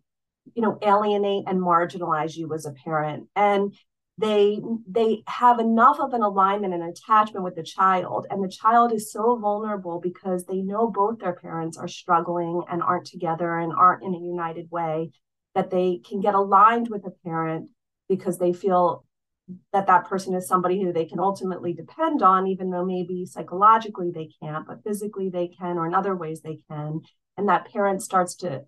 you 0.55 0.63
know 0.63 0.79
alienate 0.83 1.45
and 1.47 1.61
marginalize 1.61 2.37
you 2.37 2.53
as 2.55 2.65
a 2.65 2.73
parent. 2.85 3.29
And 3.35 3.75
they 4.19 4.61
they 4.89 5.23
have 5.27 5.61
enough 5.61 5.99
of 6.01 6.13
an 6.13 6.23
alignment 6.23 6.75
and 6.75 6.83
attachment 6.83 7.45
with 7.45 7.55
the 7.55 7.63
child 7.63 8.27
and 8.31 8.43
the 8.43 8.49
child 8.49 8.93
is 8.93 9.13
so 9.13 9.37
vulnerable 9.37 10.01
because 10.01 10.45
they 10.45 10.57
know 10.57 10.91
both 10.91 11.21
their 11.21 11.35
parents 11.35 11.79
are 11.79 11.87
struggling 11.87 12.63
and 12.69 12.83
aren't 12.83 13.07
together 13.07 13.57
and 13.57 13.73
aren't 13.73 14.03
in 14.03 14.15
a 14.15 14.19
united 14.19 14.69
way 14.73 15.13
that 15.55 15.71
they 15.71 16.01
can 16.05 16.21
get 16.21 16.35
aligned 16.35 16.89
with 16.89 17.07
a 17.07 17.13
parent 17.25 17.71
because 18.09 18.39
they 18.39 18.53
feel 18.53 19.05
that 19.73 19.87
that 19.87 20.07
person 20.07 20.35
is 20.35 20.47
somebody 20.47 20.83
who 20.83 20.93
they 20.93 21.05
can 21.05 21.19
ultimately 21.19 21.73
depend 21.73 22.23
on 22.23 22.47
even 22.47 22.71
though 22.71 22.85
maybe 22.85 23.25
psychologically 23.25 24.11
they 24.11 24.29
can't 24.43 24.67
but 24.67 24.83
physically 24.85 25.31
they 25.31 25.49
can 25.49 25.79
or 25.79 25.87
in 25.87 25.95
other 25.95 26.15
ways 26.15 26.41
they 26.41 26.59
can. 26.71 27.01
And 27.37 27.49
that 27.49 27.73
parent 27.73 28.03
starts 28.03 28.35
to 28.37 28.65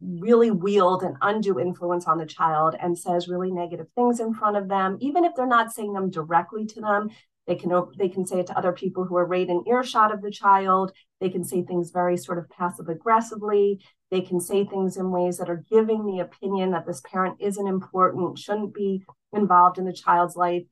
really 0.00 0.50
wield 0.50 1.02
an 1.04 1.16
undue 1.22 1.60
influence 1.60 2.06
on 2.06 2.18
the 2.18 2.26
child 2.26 2.74
and 2.80 2.98
says 2.98 3.28
really 3.28 3.52
negative 3.52 3.86
things 3.94 4.18
in 4.18 4.34
front 4.34 4.56
of 4.56 4.68
them. 4.68 4.98
Even 5.00 5.24
if 5.24 5.34
they're 5.36 5.46
not 5.46 5.72
saying 5.72 5.92
them 5.92 6.10
directly 6.10 6.66
to 6.66 6.80
them 6.80 7.10
they 7.46 7.56
can 7.56 7.72
they 7.98 8.08
can 8.08 8.24
say 8.24 8.40
it 8.40 8.46
to 8.48 8.58
other 8.58 8.72
people 8.72 9.04
who 9.04 9.16
are 9.16 9.26
right 9.26 9.48
in 9.48 9.64
earshot 9.66 10.12
of 10.12 10.22
the 10.22 10.30
child. 10.30 10.92
They 11.20 11.28
can 11.28 11.44
say 11.44 11.62
things 11.62 11.90
very 11.90 12.16
sort 12.16 12.38
of 12.38 12.48
passive 12.50 12.88
aggressively 12.88 13.84
they 14.12 14.20
can 14.20 14.38
say 14.38 14.62
things 14.62 14.98
in 14.98 15.10
ways 15.10 15.38
that 15.38 15.48
are 15.48 15.64
giving 15.70 16.04
the 16.04 16.20
opinion 16.20 16.72
that 16.72 16.86
this 16.86 17.00
parent 17.00 17.38
isn't 17.40 17.66
important 17.66 18.38
shouldn't 18.38 18.74
be 18.74 19.02
involved 19.32 19.78
in 19.78 19.86
the 19.86 19.92
child's 19.92 20.36
life. 20.36 20.64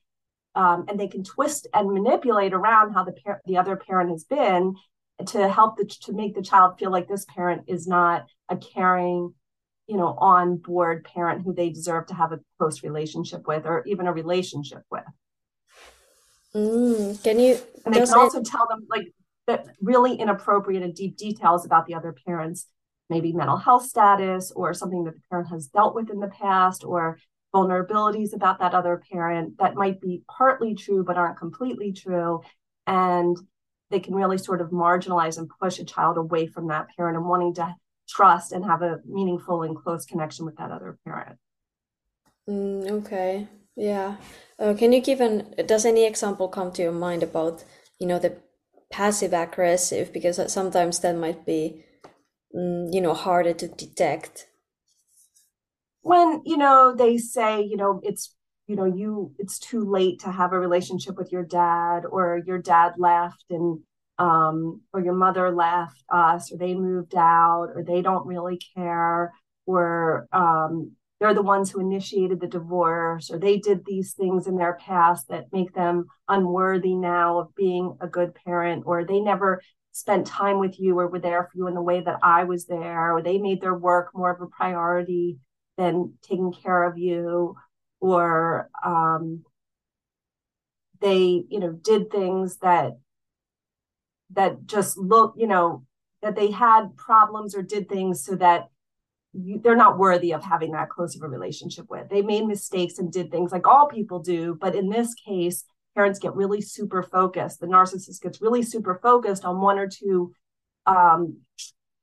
Um, 0.55 0.85
and 0.89 1.01
they 1.01 1.09
can 1.09 1.25
twist 1.25 1.67
and 1.73 1.91
manipulate 1.91 2.53
around 2.53 2.93
how 2.93 3.03
the 3.03 3.13
par- 3.13 3.41
the 3.47 3.57
other 3.57 3.77
parent 3.77 4.11
has 4.11 4.25
been 4.25 4.75
to 5.29 5.49
help 5.49 5.79
the 5.79 5.87
to 5.87 6.13
make 6.13 6.35
the 6.35 6.43
child 6.43 6.79
feel 6.79 6.91
like 6.91 7.09
this 7.09 7.25
parent 7.25 7.63
is 7.67 7.87
not 7.87 8.27
a 8.51 8.57
caring 8.59 9.33
you 9.87 9.97
know 9.97 10.09
on 10.19 10.57
board 10.57 11.05
parent 11.05 11.43
who 11.43 11.55
they 11.55 11.71
deserve 11.71 12.07
to 12.09 12.15
have 12.15 12.33
a 12.33 12.41
close 12.59 12.83
relationship 12.83 13.47
with 13.47 13.65
or 13.65 13.85
even 13.87 14.07
a 14.07 14.13
relationship 14.13 14.83
with. 14.91 15.05
Mm, 16.55 17.23
can 17.23 17.39
you 17.39 17.59
and 17.87 17.95
they 17.95 18.05
can 18.05 18.15
also 18.15 18.43
tell 18.43 18.67
them 18.69 18.87
like 18.91 19.15
that 19.47 19.67
really 19.81 20.17
inappropriate 20.17 20.83
and 20.83 20.95
deep 20.95 21.17
details 21.17 21.65
about 21.65 21.87
the 21.87 21.95
other 21.95 22.15
parents 22.27 22.67
maybe 23.11 23.33
mental 23.33 23.57
health 23.57 23.85
status 23.85 24.53
or 24.55 24.73
something 24.73 25.05
that 25.05 25.15
the 25.15 25.23
parent 25.29 25.49
has 25.49 25.67
dealt 25.67 25.95
with 25.95 26.09
in 26.11 26.21
the 26.21 26.29
past 26.29 26.85
or 26.85 27.19
vulnerabilities 27.55 28.33
about 28.33 28.61
that 28.61 28.75
other 28.75 29.03
parent 29.13 29.59
that 29.59 29.75
might 29.75 30.01
be 30.01 30.23
partly 30.31 30.75
true 30.75 31.05
but 31.05 31.17
aren't 31.19 31.39
completely 31.39 31.93
true. 31.93 32.41
And 32.87 33.37
they 33.91 34.01
can 34.01 34.15
really 34.15 34.39
sort 34.39 34.61
of 34.61 34.71
marginalize 34.71 35.37
and 35.37 35.51
push 35.61 35.81
a 35.81 35.85
child 35.85 36.17
away 36.17 36.47
from 36.47 36.69
that 36.69 36.89
parent 36.97 37.17
and 37.17 37.27
wanting 37.27 37.55
to 37.55 37.75
trust 38.09 38.53
and 38.53 38.65
have 38.65 38.83
a 38.83 39.01
meaningful 39.05 39.63
and 39.63 39.77
close 39.77 40.07
connection 40.07 40.45
with 40.47 40.57
that 40.57 40.71
other 40.71 40.97
parent. 41.05 41.39
Mm, 42.49 42.91
okay. 42.91 43.49
Yeah. 43.77 44.17
Uh, 44.59 44.75
can 44.75 44.93
you 44.93 45.01
give 45.01 45.21
an 45.21 45.55
does 45.67 45.85
any 45.85 46.07
example 46.07 46.49
come 46.49 46.71
to 46.73 46.83
your 46.83 46.93
mind 46.93 47.23
about 47.23 47.65
you 47.99 48.07
know 48.07 48.19
the 48.19 48.37
passive 48.91 49.33
aggressive? 49.33 50.13
Because 50.13 50.41
sometimes 50.53 51.01
that 51.01 51.17
might 51.17 51.47
be 51.47 51.85
you 52.53 53.01
know 53.01 53.15
harder 53.15 53.53
to 53.55 53.69
detect? 53.69 54.49
When 56.03 56.43
you 56.45 56.57
know 56.57 56.95
they 56.97 57.19
say 57.19 57.63
you 57.63 57.77
know 57.77 58.01
it's 58.03 58.35
you 58.67 58.77
know 58.77 58.85
you 58.85 59.33
it's 59.39 59.59
too 59.59 59.85
late 59.85 60.21
to 60.21 60.31
have 60.31 60.53
a 60.53 60.59
relationship 60.59 61.17
with 61.17 61.33
your 61.33 61.45
dad 61.45 62.05
or 62.11 62.41
your 62.47 62.59
dad 62.59 62.93
left 62.99 63.45
and 63.51 63.81
um, 64.19 64.83
or 64.93 65.01
your 65.01 65.15
mother 65.15 65.51
left 65.51 66.03
us 66.13 66.53
or 66.53 66.59
they 66.59 66.75
moved 66.75 67.15
out 67.17 67.69
or 67.75 67.83
they 67.83 68.03
don't 68.03 68.27
really 68.27 68.61
care 68.77 69.33
or 69.67 70.29
um, 70.33 70.93
they're 71.19 71.35
the 71.35 71.43
ones 71.43 71.71
who 71.71 71.81
initiated 71.81 72.41
the 72.41 72.47
divorce 72.47 73.31
or 73.31 73.39
they 73.39 73.59
did 73.59 73.85
these 73.85 74.13
things 74.15 74.47
in 74.47 74.57
their 74.57 74.75
past 74.75 75.29
that 75.29 75.53
make 75.53 75.73
them 75.75 76.07
unworthy 76.29 76.95
now 76.95 77.39
of 77.39 77.55
being 77.55 77.97
a 78.01 78.07
good 78.07 78.35
parent 78.45 78.85
or 78.87 79.05
they 79.05 79.21
never 79.21 79.63
spent 79.93 80.27
time 80.27 80.59
with 80.59 80.79
you 80.79 80.99
or 80.99 81.09
were 81.09 81.19
there 81.19 81.45
for 81.45 81.59
you 81.59 81.67
in 81.67 81.75
the 81.75 81.83
way 81.83 82.01
that 82.01 82.19
I 82.23 82.45
was 82.45 82.67
there 82.67 83.13
or 83.15 83.23
they 83.23 83.39
made 83.39 83.61
their 83.61 83.75
work 83.75 84.11
more 84.15 84.31
of 84.31 84.41
a 84.41 84.47
priority 84.47 85.39
than 85.77 86.15
taking 86.23 86.53
care 86.53 86.85
of 86.85 86.97
you 86.97 87.57
or 88.01 88.71
um, 88.85 89.45
they 91.01 91.45
you 91.49 91.59
know 91.59 91.73
did 91.73 92.11
things 92.11 92.59
that 92.59 92.99
that 94.31 94.67
just 94.67 94.97
look 94.97 95.35
you 95.37 95.47
know 95.47 95.85
that 96.23 96.37
they 96.37 96.51
had 96.51 96.97
problems 96.97 97.55
or 97.55 97.63
did 97.63 97.89
things 97.89 98.25
so 98.25 98.37
that 98.37 98.69
you, 99.33 99.61
they're 99.63 99.77
not 99.77 99.99
worthy 99.99 100.33
of 100.33 100.45
having 100.45 100.73
that 100.73 100.91
close 100.91 101.17
of 101.17 101.23
a 101.23 101.29
relationship 101.29 101.87
with. 101.89 102.09
They 102.11 102.21
made 102.21 102.47
mistakes 102.47 102.99
and 102.99 103.13
did 103.13 103.31
things 103.31 103.53
like 103.53 103.67
all 103.67 103.89
people 103.89 104.21
do 104.21 104.57
but 104.61 104.75
in 104.75 104.89
this 104.89 105.15
case 105.15 105.65
parents 105.95 106.19
get 106.19 106.35
really 106.35 106.61
super 106.61 107.03
focused 107.03 107.61
the 107.61 107.67
narcissist 107.67 108.21
gets 108.23 108.41
really 108.41 108.63
super 108.63 108.99
focused 109.03 109.45
on 109.45 109.61
one 109.61 109.79
or 109.79 109.89
two 109.89 110.33
um, 110.87 111.39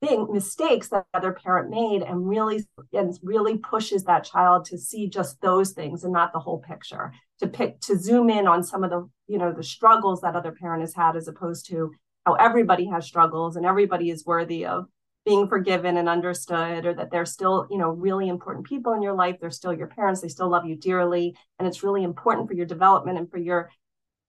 thing 0.01 0.27
mistakes 0.31 0.89
that 0.89 1.05
other 1.13 1.33
parent 1.33 1.69
made 1.69 2.03
and 2.03 2.27
really 2.27 2.63
and 2.93 3.17
really 3.23 3.57
pushes 3.57 4.03
that 4.03 4.23
child 4.23 4.65
to 4.65 4.77
see 4.77 5.09
just 5.09 5.41
those 5.41 5.71
things 5.71 6.03
and 6.03 6.13
not 6.13 6.31
the 6.33 6.39
whole 6.39 6.59
picture 6.59 7.11
to 7.39 7.47
pick 7.47 7.79
to 7.79 7.97
zoom 7.97 8.29
in 8.29 8.47
on 8.47 8.63
some 8.63 8.83
of 8.83 8.91
the 8.91 9.09
you 9.27 9.39
know 9.39 9.51
the 9.51 9.63
struggles 9.63 10.21
that 10.21 10.35
other 10.35 10.51
parent 10.51 10.81
has 10.81 10.93
had 10.93 11.15
as 11.15 11.27
opposed 11.27 11.67
to 11.67 11.91
how 12.25 12.35
everybody 12.35 12.85
has 12.85 13.05
struggles 13.05 13.55
and 13.55 13.65
everybody 13.65 14.11
is 14.11 14.25
worthy 14.25 14.65
of 14.65 14.85
being 15.27 15.47
forgiven 15.47 15.97
and 15.97 16.07
understood 16.07 16.85
or 16.85 16.93
that 16.93 17.11
they're 17.11 17.25
still 17.25 17.67
you 17.69 17.77
know 17.77 17.89
really 17.89 18.29
important 18.29 18.65
people 18.65 18.93
in 18.93 19.01
your 19.01 19.13
life 19.13 19.35
they're 19.39 19.51
still 19.51 19.73
your 19.73 19.87
parents 19.87 20.21
they 20.21 20.27
still 20.29 20.49
love 20.49 20.65
you 20.65 20.75
dearly 20.75 21.35
and 21.59 21.67
it's 21.67 21.83
really 21.83 22.03
important 22.03 22.47
for 22.47 22.53
your 22.53 22.65
development 22.65 23.17
and 23.17 23.29
for 23.29 23.37
your 23.37 23.69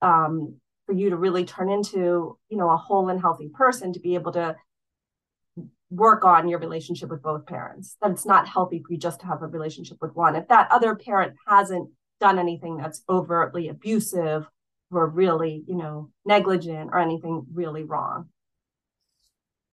um 0.03 0.57
for 0.87 0.95
you 0.95 1.11
to 1.11 1.17
really 1.17 1.45
turn 1.45 1.71
into 1.71 2.37
you 2.49 2.57
know 2.57 2.71
a 2.71 2.77
whole 2.77 3.09
and 3.11 3.21
healthy 3.21 3.49
person 3.49 3.93
to 3.93 4.01
be 4.01 4.15
able 4.15 4.33
to 4.33 4.57
work 5.91 6.25
on 6.25 6.49
your 6.49 6.59
relationship 6.59 7.09
with 7.09 7.23
both 7.23 7.47
parents. 7.47 7.97
That 8.03 8.11
it's 8.11 8.27
not 8.27 8.49
healthy 8.49 8.83
for 8.85 8.93
you 8.93 8.99
just 8.99 9.21
to 9.21 9.27
have 9.27 9.43
a 9.43 9.47
relationship 9.47 9.99
with 10.01 10.15
one. 10.15 10.37
If 10.37 10.49
that 10.49 10.71
other 10.71 10.95
parent 10.95 11.35
hasn't 11.47 11.91
done 12.21 12.39
anything 12.39 12.77
that's 12.77 13.03
overtly 13.09 13.69
abusive 13.69 14.47
or 14.91 15.09
really, 15.09 15.65
you 15.67 15.77
know, 15.77 16.11
negligent 16.25 16.91
or 16.93 16.99
anything 16.99 17.47
really 17.53 17.85
wrong. 17.85 18.29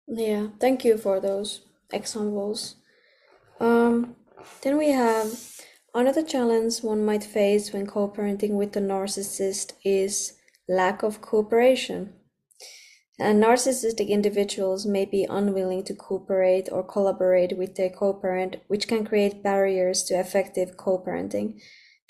Yeah, 0.09 0.49
thank 0.59 0.85
you 0.85 0.97
for 0.99 1.21
those 1.21 1.61
examples. 1.93 2.77
Um, 3.61 4.17
then 4.63 4.79
we 4.79 4.91
have 4.91 5.35
another 5.95 6.23
challenge 6.23 6.81
one 6.83 7.05
might 7.05 7.25
face 7.25 7.73
when 7.73 7.87
co-parenting 7.87 8.53
with 8.53 8.77
a 8.77 8.81
narcissist 8.81 9.73
is 9.85 10.35
lack 10.69 11.03
of 11.03 11.21
cooperation. 11.21 12.15
And 13.21 13.43
narcissistic 13.43 14.09
individuals 14.09 14.87
may 14.87 15.05
be 15.05 15.25
unwilling 15.29 15.85
to 15.85 15.95
cooperate 15.95 16.69
or 16.73 16.83
collaborate 16.83 17.59
with 17.59 17.75
their 17.75 17.91
co-parent, 17.91 18.57
which 18.69 18.89
can 18.89 19.05
create 19.05 19.43
barriers 19.43 20.05
to 20.05 20.19
effective 20.19 20.77
co-parenting. 20.77 21.61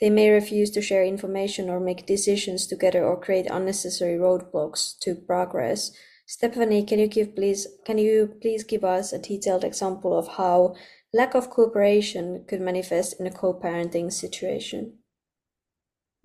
They 0.01 0.11
may 0.11 0.31
refuse 0.31 0.71
to 0.73 0.83
share 0.83 1.05
information 1.05 1.69
or 1.69 1.81
make 1.81 2.07
decisions 2.07 2.67
together 2.67 3.05
or 3.05 3.19
create 3.21 3.49
unnecessary 3.51 4.19
roadblocks 4.19 4.99
to 5.01 5.15
progress. 5.15 5.91
Stephanie, 6.31 6.85
can 6.85 6.99
you 6.99 7.07
give 7.07 7.35
please 7.35 7.67
can 7.87 7.97
you 7.97 8.37
please 8.43 8.63
give 8.63 8.85
us 8.85 9.15
a 9.15 9.19
detailed 9.19 9.65
example 9.65 10.17
of 10.17 10.29
how 10.29 10.75
lack 11.15 11.35
of 11.35 11.49
cooperation 11.49 12.45
could 12.47 12.61
manifest 12.61 13.19
in 13.19 13.27
a 13.27 13.31
co-parenting 13.31 14.13
situation? 14.13 14.99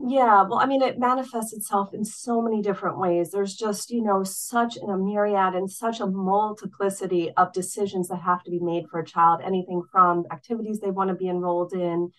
Yeah, 0.06 0.44
well, 0.44 0.60
I 0.60 0.66
mean, 0.66 0.82
it 0.82 1.00
manifests 1.00 1.54
itself 1.54 1.94
in 1.94 2.04
so 2.04 2.42
many 2.42 2.62
different 2.62 3.00
ways. 3.00 3.32
There's 3.32 3.56
just, 3.56 3.92
you 3.92 4.04
know, 4.04 4.26
such 4.26 4.76
a 4.76 4.98
myriad 4.98 5.54
and 5.54 5.72
such 5.72 6.02
a 6.02 6.08
multiplicity 6.08 7.32
of 7.38 7.54
decisions 7.54 8.10
that 8.10 8.18
have 8.18 8.44
to 8.44 8.52
be 8.52 8.60
made 8.60 8.90
for 8.92 9.00
a 9.00 9.06
child, 9.06 9.40
anything 9.42 9.84
from 9.90 10.26
activities 10.34 10.82
they 10.82 10.92
want 10.92 11.12
to 11.12 11.16
be 11.16 11.30
enrolled 11.30 11.72
in 11.72 12.12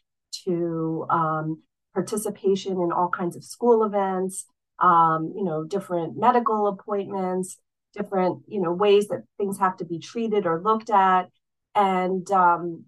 to 0.46 1.06
um, 1.10 1.62
participation 1.92 2.80
in 2.80 2.92
all 2.92 3.10
kinds 3.10 3.36
of 3.36 3.44
school 3.44 3.84
events, 3.84 4.46
um, 4.78 5.34
you 5.36 5.44
know, 5.44 5.64
different 5.64 6.16
medical 6.16 6.66
appointments, 6.68 7.58
different, 7.96 8.42
you 8.46 8.60
know, 8.60 8.72
ways 8.72 9.08
that 9.08 9.24
things 9.38 9.58
have 9.58 9.76
to 9.78 9.84
be 9.84 9.98
treated 9.98 10.46
or 10.46 10.60
looked 10.60 10.90
at. 10.90 11.28
And 11.74 12.28
um, 12.30 12.84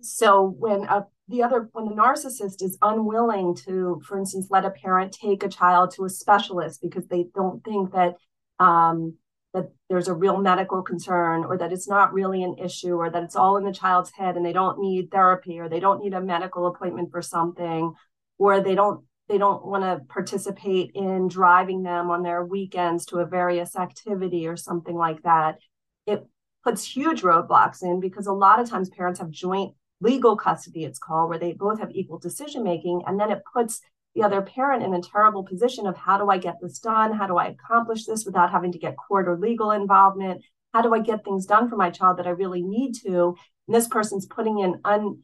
so 0.00 0.46
when 0.46 0.84
a 0.84 1.06
the 1.28 1.42
other 1.42 1.68
when 1.72 1.86
the 1.86 1.94
narcissist 1.94 2.62
is 2.62 2.78
unwilling 2.82 3.54
to 3.54 4.00
for 4.06 4.18
instance 4.18 4.46
let 4.50 4.64
a 4.64 4.70
parent 4.70 5.12
take 5.12 5.42
a 5.42 5.48
child 5.48 5.92
to 5.92 6.04
a 6.04 6.08
specialist 6.08 6.80
because 6.80 7.06
they 7.08 7.26
don't 7.34 7.64
think 7.64 7.92
that 7.92 8.14
um, 8.58 9.14
that 9.52 9.70
there's 9.88 10.08
a 10.08 10.14
real 10.14 10.36
medical 10.36 10.82
concern 10.82 11.44
or 11.44 11.58
that 11.58 11.72
it's 11.72 11.88
not 11.88 12.12
really 12.12 12.42
an 12.42 12.56
issue 12.58 12.94
or 12.94 13.10
that 13.10 13.22
it's 13.22 13.36
all 13.36 13.56
in 13.56 13.64
the 13.64 13.72
child's 13.72 14.12
head 14.12 14.36
and 14.36 14.44
they 14.44 14.52
don't 14.52 14.78
need 14.78 15.10
therapy 15.10 15.58
or 15.58 15.68
they 15.68 15.80
don't 15.80 16.02
need 16.02 16.14
a 16.14 16.20
medical 16.20 16.66
appointment 16.66 17.10
for 17.10 17.22
something 17.22 17.92
or 18.38 18.60
they 18.60 18.74
don't 18.74 19.04
they 19.28 19.38
don't 19.38 19.66
want 19.66 19.82
to 19.82 20.04
participate 20.08 20.92
in 20.94 21.28
driving 21.28 21.82
them 21.82 22.10
on 22.10 22.22
their 22.22 22.44
weekends 22.44 23.06
to 23.06 23.18
a 23.18 23.26
various 23.26 23.76
activity 23.76 24.46
or 24.46 24.56
something 24.56 24.94
like 24.94 25.22
that 25.22 25.58
it 26.06 26.26
puts 26.64 26.84
huge 26.84 27.22
roadblocks 27.22 27.82
in 27.82 28.00
because 28.00 28.26
a 28.26 28.32
lot 28.32 28.60
of 28.60 28.68
times 28.68 28.88
parents 28.90 29.20
have 29.20 29.30
joint 29.30 29.74
legal 30.00 30.36
custody, 30.36 30.84
it's 30.84 30.98
called, 30.98 31.28
where 31.28 31.38
they 31.38 31.52
both 31.52 31.80
have 31.80 31.90
equal 31.90 32.18
decision 32.18 32.62
making. 32.62 33.02
And 33.06 33.18
then 33.18 33.30
it 33.30 33.42
puts 33.52 33.80
the 34.14 34.22
other 34.22 34.42
parent 34.42 34.82
in 34.82 34.94
a 34.94 35.02
terrible 35.02 35.44
position 35.44 35.86
of 35.86 35.96
how 35.96 36.18
do 36.18 36.28
I 36.30 36.38
get 36.38 36.56
this 36.60 36.78
done? 36.78 37.12
How 37.12 37.26
do 37.26 37.36
I 37.36 37.48
accomplish 37.48 38.04
this 38.04 38.24
without 38.24 38.50
having 38.50 38.72
to 38.72 38.78
get 38.78 38.96
court 38.96 39.28
or 39.28 39.38
legal 39.38 39.70
involvement? 39.70 40.42
How 40.72 40.82
do 40.82 40.94
I 40.94 41.00
get 41.00 41.24
things 41.24 41.46
done 41.46 41.68
for 41.68 41.76
my 41.76 41.90
child 41.90 42.18
that 42.18 42.26
I 42.26 42.30
really 42.30 42.62
need 42.62 42.94
to? 43.06 43.36
And 43.66 43.74
this 43.74 43.88
person's 43.88 44.26
putting 44.26 44.58
in 44.58 44.80
un, 44.84 45.22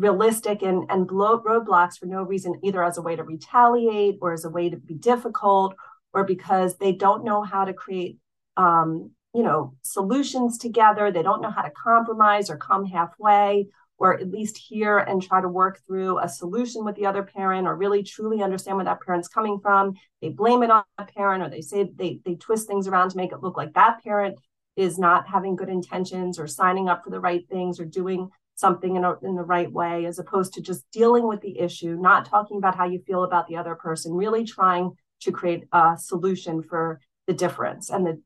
realistic 0.00 0.62
and 0.62 0.90
and 0.90 1.06
blow 1.06 1.40
roadblocks 1.42 1.98
for 1.98 2.06
no 2.06 2.22
reason 2.22 2.58
either 2.64 2.82
as 2.82 2.96
a 2.96 3.02
way 3.02 3.14
to 3.14 3.22
retaliate 3.22 4.16
or 4.22 4.32
as 4.32 4.44
a 4.46 4.50
way 4.50 4.70
to 4.70 4.76
be 4.76 4.94
difficult 4.94 5.74
or 6.14 6.24
because 6.24 6.76
they 6.78 6.92
don't 6.92 7.22
know 7.22 7.42
how 7.42 7.64
to 7.66 7.74
create 7.74 8.16
um, 8.56 9.10
you 9.34 9.42
know 9.42 9.74
solutions 9.82 10.58
together. 10.58 11.12
They 11.12 11.22
don't 11.22 11.42
know 11.42 11.50
how 11.50 11.62
to 11.62 11.70
compromise 11.70 12.50
or 12.50 12.56
come 12.56 12.86
halfway 12.86 13.68
or 13.98 14.18
at 14.18 14.30
least 14.30 14.56
hear 14.56 14.96
and 14.96 15.22
try 15.22 15.42
to 15.42 15.48
work 15.48 15.78
through 15.86 16.18
a 16.20 16.26
solution 16.26 16.86
with 16.86 16.96
the 16.96 17.04
other 17.04 17.22
parent 17.22 17.68
or 17.68 17.76
really 17.76 18.02
truly 18.02 18.42
understand 18.42 18.78
where 18.78 18.86
that 18.86 19.02
parent's 19.02 19.28
coming 19.28 19.60
from. 19.60 19.92
They 20.22 20.30
blame 20.30 20.62
it 20.62 20.70
on 20.70 20.82
a 20.96 21.04
parent 21.04 21.42
or 21.42 21.50
they 21.50 21.60
say 21.60 21.90
they 21.94 22.20
they 22.24 22.36
twist 22.36 22.66
things 22.66 22.88
around 22.88 23.10
to 23.10 23.18
make 23.18 23.32
it 23.32 23.42
look 23.42 23.58
like 23.58 23.74
that 23.74 24.02
parent 24.02 24.38
is 24.76 24.98
not 24.98 25.28
having 25.28 25.56
good 25.56 25.68
intentions 25.68 26.38
or 26.38 26.46
signing 26.46 26.88
up 26.88 27.04
for 27.04 27.10
the 27.10 27.20
right 27.20 27.46
things 27.50 27.78
or 27.78 27.84
doing 27.84 28.30
something 28.60 28.96
in, 28.96 29.04
a, 29.04 29.16
in 29.22 29.34
the 29.34 29.42
right 29.42 29.72
way 29.72 30.04
as 30.04 30.18
opposed 30.18 30.52
to 30.54 30.60
just 30.60 30.84
dealing 30.92 31.26
with 31.26 31.40
the 31.40 31.58
issue 31.58 31.96
not 31.98 32.26
talking 32.26 32.58
about 32.58 32.76
how 32.76 32.84
you 32.84 33.00
feel 33.06 33.24
about 33.24 33.48
the 33.48 33.56
other 33.56 33.74
person 33.74 34.12
really 34.12 34.44
trying 34.44 34.92
to 35.20 35.32
create 35.32 35.64
a 35.72 35.96
solution 35.98 36.62
for 36.62 37.00
the 37.26 37.32
difference 37.32 37.90
and 37.90 38.06
the 38.06 38.20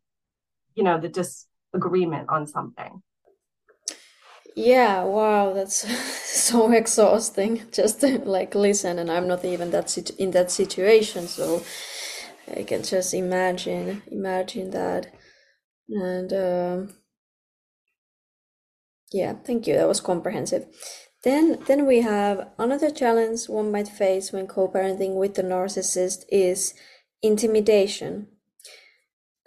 you 0.74 0.82
know 0.82 0.98
the 0.98 1.08
disagreement 1.08 2.28
on 2.28 2.46
something. 2.46 3.02
Yeah 4.56 5.02
wow 5.04 5.52
that's 5.52 5.78
so 6.50 6.72
exhausting. 6.72 7.62
Just 7.72 8.00
to 8.00 8.18
like 8.18 8.54
listen 8.54 8.98
and 8.98 9.10
i'm 9.10 9.28
not 9.28 9.44
even 9.44 9.70
that 9.70 9.96
in 10.18 10.30
that 10.32 10.50
situation 10.50 11.26
so 11.28 11.62
i 12.56 12.62
can 12.62 12.82
just 12.82 13.14
imagine 13.14 14.02
imagine 14.10 14.70
that. 14.70 15.12
And 15.88 16.32
um 16.32 16.94
yeah, 19.14 19.34
thank 19.46 19.68
you. 19.68 19.74
That 19.74 19.86
was 19.86 20.00
comprehensive. 20.00 20.66
Then, 21.22 21.60
then 21.68 21.86
we 21.86 22.00
have 22.00 22.48
another 22.58 22.90
challenge 22.90 23.48
one 23.48 23.70
might 23.70 23.86
face 23.86 24.32
when 24.32 24.48
co-parenting 24.48 25.14
with 25.14 25.34
the 25.34 25.42
narcissist 25.44 26.24
is 26.28 26.74
intimidation. 27.22 28.26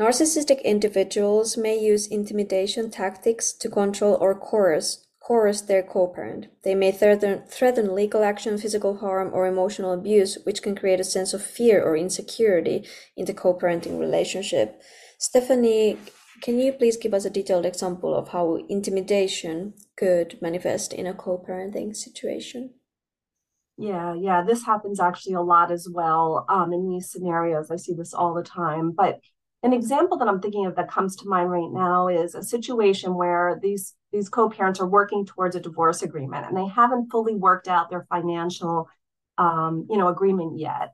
Narcissistic 0.02 0.64
individuals 0.64 1.58
may 1.58 1.78
use 1.78 2.08
intimidation 2.08 2.90
tactics 2.90 3.52
to 3.54 3.70
control 3.70 4.18
or 4.22 4.34
coerce 4.34 5.08
coerce 5.28 5.60
their 5.60 5.84
co-parent. 5.84 6.48
They 6.64 6.74
may 6.74 6.94
threaten, 6.94 7.44
threaten 7.50 7.94
legal 7.94 8.24
action, 8.24 8.58
physical 8.58 9.00
harm, 9.00 9.32
or 9.34 9.46
emotional 9.46 9.92
abuse, 9.92 10.38
which 10.46 10.62
can 10.62 10.74
create 10.74 11.02
a 11.02 11.04
sense 11.04 11.34
of 11.34 11.44
fear 11.44 11.84
or 11.84 11.98
insecurity 11.98 12.88
in 13.18 13.26
the 13.26 13.34
co-parenting 13.34 14.00
relationship. 14.00 14.82
Stephanie, 15.18 15.98
can 16.42 16.60
you 16.60 16.72
please 16.74 16.98
give 16.98 17.14
us 17.14 17.26
a 17.26 17.30
detailed 17.30 17.66
example 17.66 18.14
of 18.14 18.30
how 18.30 18.56
intimidation 18.70 19.74
could 19.96 20.38
manifest 20.42 20.94
in 20.94 21.08
a 21.08 21.14
co 21.14 21.38
parenting 21.38 21.96
situation? 21.96 22.72
Yeah, 23.78 24.16
yeah, 24.16 24.44
this 24.44 24.66
happens 24.66 25.00
actually 25.00 25.36
a 25.36 25.42
lot 25.42 25.72
as 25.72 25.88
well 25.92 26.46
um, 26.50 26.74
in 26.74 26.90
these 26.90 27.12
scenarios. 27.12 27.70
I 27.70 27.76
see 27.76 27.94
this 27.94 28.14
all 28.14 28.34
the 28.34 28.44
time. 28.44 28.92
But 28.92 29.20
an 29.62 29.74
example 29.74 30.18
that 30.18 30.28
I'm 30.28 30.42
thinking 30.42 30.66
of 30.66 30.76
that 30.76 30.90
comes 30.90 31.16
to 31.18 31.30
mind 31.30 31.52
right 31.52 31.72
now 31.72 32.08
is 32.08 32.36
a 32.36 32.44
situation 32.44 33.16
where 33.16 33.60
these 33.62 33.94
these 34.12 34.30
co-parents 34.30 34.80
are 34.80 34.88
working 34.88 35.26
towards 35.26 35.56
a 35.56 35.60
divorce 35.60 36.02
agreement 36.02 36.46
and 36.48 36.56
they 36.56 36.68
haven't 36.68 37.12
fully 37.12 37.36
worked 37.36 37.68
out 37.68 37.90
their 37.90 38.08
financial 38.10 38.88
um, 39.38 39.86
you 39.90 39.98
know 39.98 40.08
agreement 40.08 40.58
yet. 40.60 40.94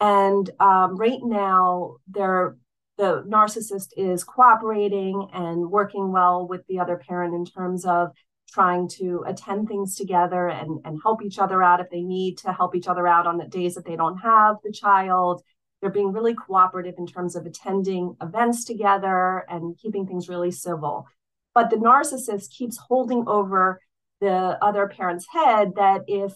And 0.00 0.48
um, 0.60 0.96
right 0.96 1.20
now 1.22 1.96
they're 2.08 2.56
the 2.96 3.24
narcissist 3.28 3.88
is 3.96 4.22
cooperating 4.22 5.28
and 5.32 5.70
working 5.70 6.12
well 6.12 6.46
with 6.46 6.66
the 6.68 6.78
other 6.78 6.96
parent 6.96 7.34
in 7.34 7.44
terms 7.44 7.84
of 7.84 8.10
trying 8.48 8.88
to 8.88 9.24
attend 9.26 9.66
things 9.66 9.96
together 9.96 10.48
and, 10.48 10.80
and 10.84 11.00
help 11.02 11.22
each 11.22 11.38
other 11.40 11.62
out 11.62 11.80
if 11.80 11.90
they 11.90 12.02
need 12.02 12.38
to 12.38 12.52
help 12.52 12.76
each 12.76 12.86
other 12.86 13.08
out 13.08 13.26
on 13.26 13.36
the 13.36 13.46
days 13.46 13.74
that 13.74 13.84
they 13.84 13.96
don't 13.96 14.18
have 14.18 14.56
the 14.62 14.70
child. 14.70 15.42
They're 15.80 15.90
being 15.90 16.12
really 16.12 16.34
cooperative 16.34 16.94
in 16.98 17.06
terms 17.06 17.34
of 17.34 17.46
attending 17.46 18.16
events 18.22 18.64
together 18.64 19.44
and 19.48 19.76
keeping 19.76 20.06
things 20.06 20.28
really 20.28 20.52
civil. 20.52 21.08
But 21.52 21.70
the 21.70 21.76
narcissist 21.76 22.50
keeps 22.50 22.78
holding 22.78 23.24
over 23.26 23.80
the 24.20 24.56
other 24.62 24.86
parent's 24.86 25.26
head 25.32 25.72
that 25.76 26.02
if 26.06 26.32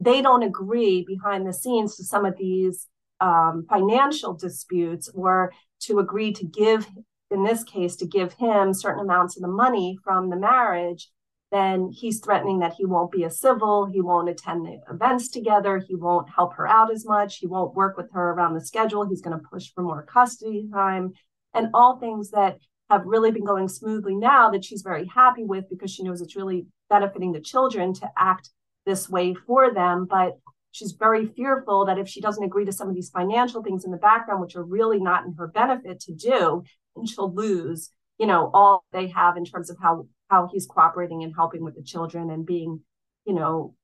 they 0.00 0.20
don't 0.20 0.42
agree 0.42 1.04
behind 1.06 1.46
the 1.46 1.52
scenes 1.52 1.96
to 1.96 2.04
some 2.04 2.24
of 2.24 2.36
these 2.36 2.88
um, 3.20 3.64
financial 3.68 4.34
disputes 4.34 5.08
or 5.14 5.52
to 5.86 5.98
agree 5.98 6.32
to 6.32 6.44
give, 6.44 6.86
in 7.30 7.44
this 7.44 7.64
case, 7.64 7.96
to 7.96 8.06
give 8.06 8.32
him 8.34 8.74
certain 8.74 9.02
amounts 9.02 9.36
of 9.36 9.42
the 9.42 9.48
money 9.48 9.98
from 10.04 10.30
the 10.30 10.36
marriage, 10.36 11.10
then 11.50 11.90
he's 11.92 12.20
threatening 12.20 12.60
that 12.60 12.72
he 12.72 12.86
won't 12.86 13.12
be 13.12 13.24
a 13.24 13.30
civil, 13.30 13.84
he 13.84 14.00
won't 14.00 14.28
attend 14.28 14.64
the 14.64 14.80
events 14.90 15.28
together, 15.28 15.78
he 15.86 15.94
won't 15.94 16.30
help 16.30 16.54
her 16.54 16.66
out 16.66 16.90
as 16.90 17.04
much, 17.04 17.36
he 17.36 17.46
won't 17.46 17.74
work 17.74 17.96
with 17.96 18.10
her 18.12 18.30
around 18.30 18.54
the 18.54 18.64
schedule, 18.64 19.06
he's 19.06 19.20
going 19.20 19.38
to 19.38 19.48
push 19.50 19.70
for 19.74 19.82
more 19.82 20.02
custody 20.02 20.66
time, 20.72 21.12
and 21.52 21.68
all 21.74 21.98
things 21.98 22.30
that 22.30 22.58
have 22.90 23.02
really 23.04 23.30
been 23.30 23.44
going 23.44 23.68
smoothly 23.68 24.14
now 24.14 24.50
that 24.50 24.64
she's 24.64 24.82
very 24.82 25.06
happy 25.06 25.44
with 25.44 25.68
because 25.68 25.90
she 25.90 26.02
knows 26.02 26.20
it's 26.20 26.36
really 26.36 26.66
benefiting 26.88 27.32
the 27.32 27.40
children 27.40 27.92
to 27.94 28.10
act 28.18 28.50
this 28.86 29.08
way 29.08 29.34
for 29.34 29.72
them. 29.72 30.06
But 30.08 30.38
she's 30.72 30.92
very 30.92 31.26
fearful 31.26 31.86
that 31.86 31.98
if 31.98 32.08
she 32.08 32.20
doesn't 32.20 32.44
agree 32.44 32.64
to 32.64 32.72
some 32.72 32.88
of 32.88 32.94
these 32.94 33.10
financial 33.10 33.62
things 33.62 33.84
in 33.84 33.90
the 33.90 33.96
background 33.96 34.40
which 34.40 34.56
are 34.56 34.64
really 34.64 34.98
not 34.98 35.24
in 35.24 35.34
her 35.34 35.46
benefit 35.46 36.00
to 36.00 36.12
do 36.12 36.64
and 36.96 37.08
she'll 37.08 37.32
lose 37.32 37.90
you 38.18 38.26
know 38.26 38.50
all 38.52 38.84
they 38.92 39.06
have 39.06 39.36
in 39.36 39.44
terms 39.44 39.70
of 39.70 39.76
how 39.80 40.06
how 40.28 40.48
he's 40.52 40.66
cooperating 40.66 41.22
and 41.22 41.34
helping 41.36 41.62
with 41.62 41.76
the 41.76 41.82
children 41.82 42.30
and 42.30 42.44
being 42.46 42.80
you 43.24 43.34
know 43.34 43.74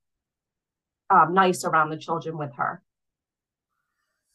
um, 1.10 1.34
nice 1.34 1.64
around 1.64 1.90
the 1.90 1.96
children 1.96 2.36
with 2.36 2.54
her. 2.56 2.82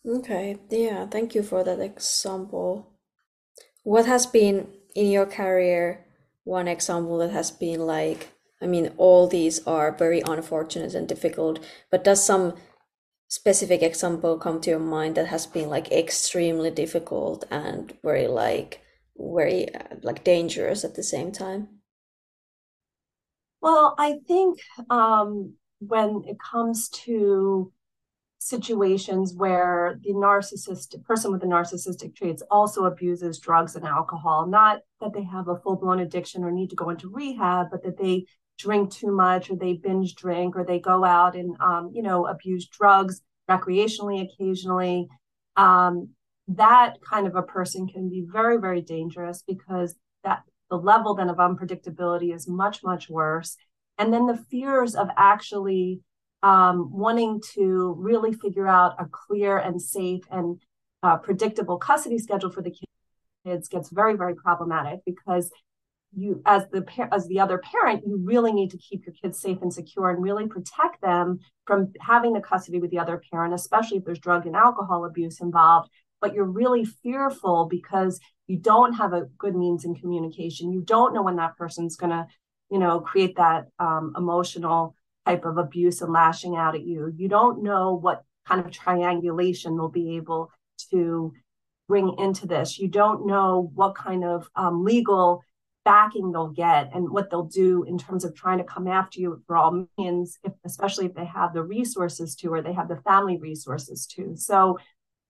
Okay. 0.06 0.58
Yeah. 0.70 1.06
Thank 1.08 1.36
you 1.36 1.44
for 1.44 1.64
that 1.64 1.80
example. 1.80 2.90
What 3.84 4.06
has 4.06 4.26
been 4.26 4.68
in 4.96 5.12
your 5.12 5.26
career 5.26 6.06
one 6.44 6.68
example 6.68 7.18
that 7.20 7.32
has 7.32 7.52
been 7.52 7.80
like 7.80 8.30
I 8.64 8.68
mean, 8.68 8.94
all 8.98 9.28
these 9.28 9.66
are 9.68 9.92
very 9.92 10.22
unfortunate 10.22 10.96
and 10.96 11.08
difficult, 11.08 11.60
but 11.92 12.04
does 12.04 12.26
some 12.26 12.54
specific 13.28 13.82
example 13.82 14.38
come 14.38 14.62
to 14.62 14.70
your 14.70 14.80
mind 14.80 15.16
that 15.16 15.28
has 15.28 15.46
been 15.46 15.70
like 15.70 15.92
extremely 15.92 16.72
difficult 16.72 17.44
and 17.52 17.94
very 18.04 18.28
like 18.28 18.80
very 19.18 19.74
uh, 19.74 19.96
like 20.02 20.24
dangerous 20.24 20.84
at 20.84 20.96
the 20.96 21.04
same 21.04 21.32
time? 21.32 21.68
Well, 23.62 23.96
I 23.98 24.20
think 24.28 24.60
um, 24.90 25.56
when 25.80 26.24
it 26.28 26.38
comes 26.40 26.90
to 27.06 27.72
situations 28.40 29.34
where 29.34 29.98
the 30.04 30.12
narcissistic 30.12 31.04
person 31.06 31.32
with 31.32 31.42
the 31.42 31.48
narcissistic 31.48 32.16
traits 32.16 32.44
also 32.52 32.86
abuses 32.86 33.40
drugs 33.40 33.76
and 33.76 33.86
alcohol, 33.86 34.48
not 34.48 34.82
that 35.00 35.14
they 35.14 35.24
have 35.24 35.48
a 35.48 35.58
full 35.58 35.78
blown 35.78 36.00
addiction 36.00 36.44
or 36.44 36.52
need 36.52 36.70
to 36.70 36.76
go 36.76 36.90
into 36.90 37.10
rehab, 37.10 37.68
but 37.72 37.84
that 37.84 37.98
they 37.98 38.26
drink 38.58 38.92
too 38.92 39.12
much 39.12 39.50
or 39.50 39.56
they 39.56 39.74
binge 39.74 40.16
drink 40.16 40.56
or 40.56 40.64
they 40.64 40.80
go 40.80 41.04
out 41.04 41.36
and 41.36 41.56
um, 41.60 41.92
you 41.94 42.02
know 42.02 42.28
abuse 42.28 42.68
drugs 42.68 43.22
recreationally 43.50 44.22
occasionally 44.22 45.08
um, 45.56 46.10
that 46.48 46.98
kind 47.02 47.28
of 47.28 47.36
a 47.36 47.42
person 47.42 47.88
can 47.88 48.10
be 48.10 48.26
very 48.32 48.58
very 48.58 48.82
dangerous 48.82 49.44
because 49.48 49.96
that 50.24 50.44
the 50.74 50.78
level 50.78 51.14
then 51.14 51.30
of 51.30 51.38
unpredictability 51.38 52.34
is 52.34 52.48
much 52.48 52.84
much 52.84 53.08
worse. 53.08 53.58
And 54.00 54.12
then 54.12 54.26
the 54.26 54.44
fears 54.50 54.96
of 54.96 55.08
actually 55.16 56.02
um, 56.42 56.90
wanting 56.92 57.42
to 57.54 57.96
really 58.00 58.34
figure 58.34 58.68
out 58.68 58.96
a 59.00 59.06
clear 59.06 59.60
and 59.60 59.80
safe 59.80 60.24
and 60.32 60.60
uh, 61.04 61.18
predictable 61.18 61.78
custody 61.78 62.18
schedule 62.18 62.50
for 62.50 62.64
the 62.64 62.76
kids 63.46 63.68
gets 63.68 63.90
very 63.90 64.16
very 64.16 64.36
problematic 64.36 65.02
because 65.06 65.52
you 66.16 66.42
as 66.46 66.64
the 66.72 66.86
as 67.12 67.28
the 67.28 67.40
other 67.40 67.60
parent 67.60 68.04
you 68.06 68.18
really 68.24 68.52
need 68.52 68.70
to 68.72 68.78
keep 68.78 69.06
your 69.06 69.14
kids 69.14 69.40
safe 69.40 69.58
and 69.62 69.74
secure 69.74 70.10
and 70.10 70.22
really 70.22 70.48
protect 70.48 71.02
them 71.02 71.40
from 71.66 71.92
having 72.02 72.34
the 72.34 72.42
custody 72.42 72.80
with 72.80 72.92
the 72.92 73.00
other 73.00 73.22
parent 73.32 73.54
especially 73.54 73.98
if 73.98 74.06
there's 74.06 74.20
drug 74.20 74.46
and 74.46 74.56
alcohol 74.56 75.06
abuse 75.06 75.42
involved. 75.42 75.90
But 76.22 76.34
you're 76.34 76.46
really 76.46 76.86
fearful 76.86 77.68
because 77.70 78.20
you 78.48 78.58
don't 78.58 78.94
have 78.94 79.14
a 79.14 79.28
good 79.38 79.56
means 79.56 79.84
in 79.84 79.96
communication. 79.96 80.72
You 80.72 80.82
don't 80.82 81.14
know 81.14 81.22
when 81.22 81.36
that 81.36 81.58
person's 81.58 81.96
going 81.96 82.12
to 82.12 82.28
you 82.70 82.80
know 82.80 83.00
create 83.00 83.36
that 83.38 83.68
um, 83.80 84.14
emotional 84.18 84.96
type 85.26 85.46
of 85.46 85.58
abuse 85.58 86.02
and 86.02 86.12
lashing 86.12 86.56
out 86.56 86.76
at 86.76 86.84
you. 86.84 87.14
You 87.16 87.28
don't 87.28 87.64
know 87.64 87.94
what 87.94 88.24
kind 88.48 88.66
of 88.66 88.72
triangulation 88.72 89.76
they'll 89.76 89.90
be 89.90 90.18
able 90.18 90.52
to 90.92 91.34
bring 91.88 92.16
into 92.18 92.48
this. 92.48 92.80
You 92.80 92.88
don't 92.88 93.26
know 93.26 93.72
what 93.74 93.96
kind 93.96 94.24
of 94.24 94.50
um, 94.56 94.84
legal 94.84 95.44
backing 95.86 96.32
they'll 96.32 96.50
get 96.50 96.92
and 96.94 97.10
what 97.10 97.30
they'll 97.30 97.44
do 97.44 97.84
in 97.84 97.98
terms 97.98 98.24
of 98.24 98.36
trying 98.36 98.58
to 98.58 98.64
come 98.64 98.88
after 98.88 99.20
you 99.20 99.42
for 99.46 99.58
all 99.58 99.86
means, 99.98 100.40
if, 100.44 100.54
especially 100.66 101.06
if 101.06 101.14
they 101.14 101.26
have 101.26 101.54
the 101.54 101.64
resources 101.64 102.36
to 102.36 102.48
or 102.54 102.62
they 102.62 102.74
have 102.74 102.88
the 102.88 103.02
family 103.02 103.38
resources 103.38 104.06
to. 104.08 104.36
So 104.36 104.78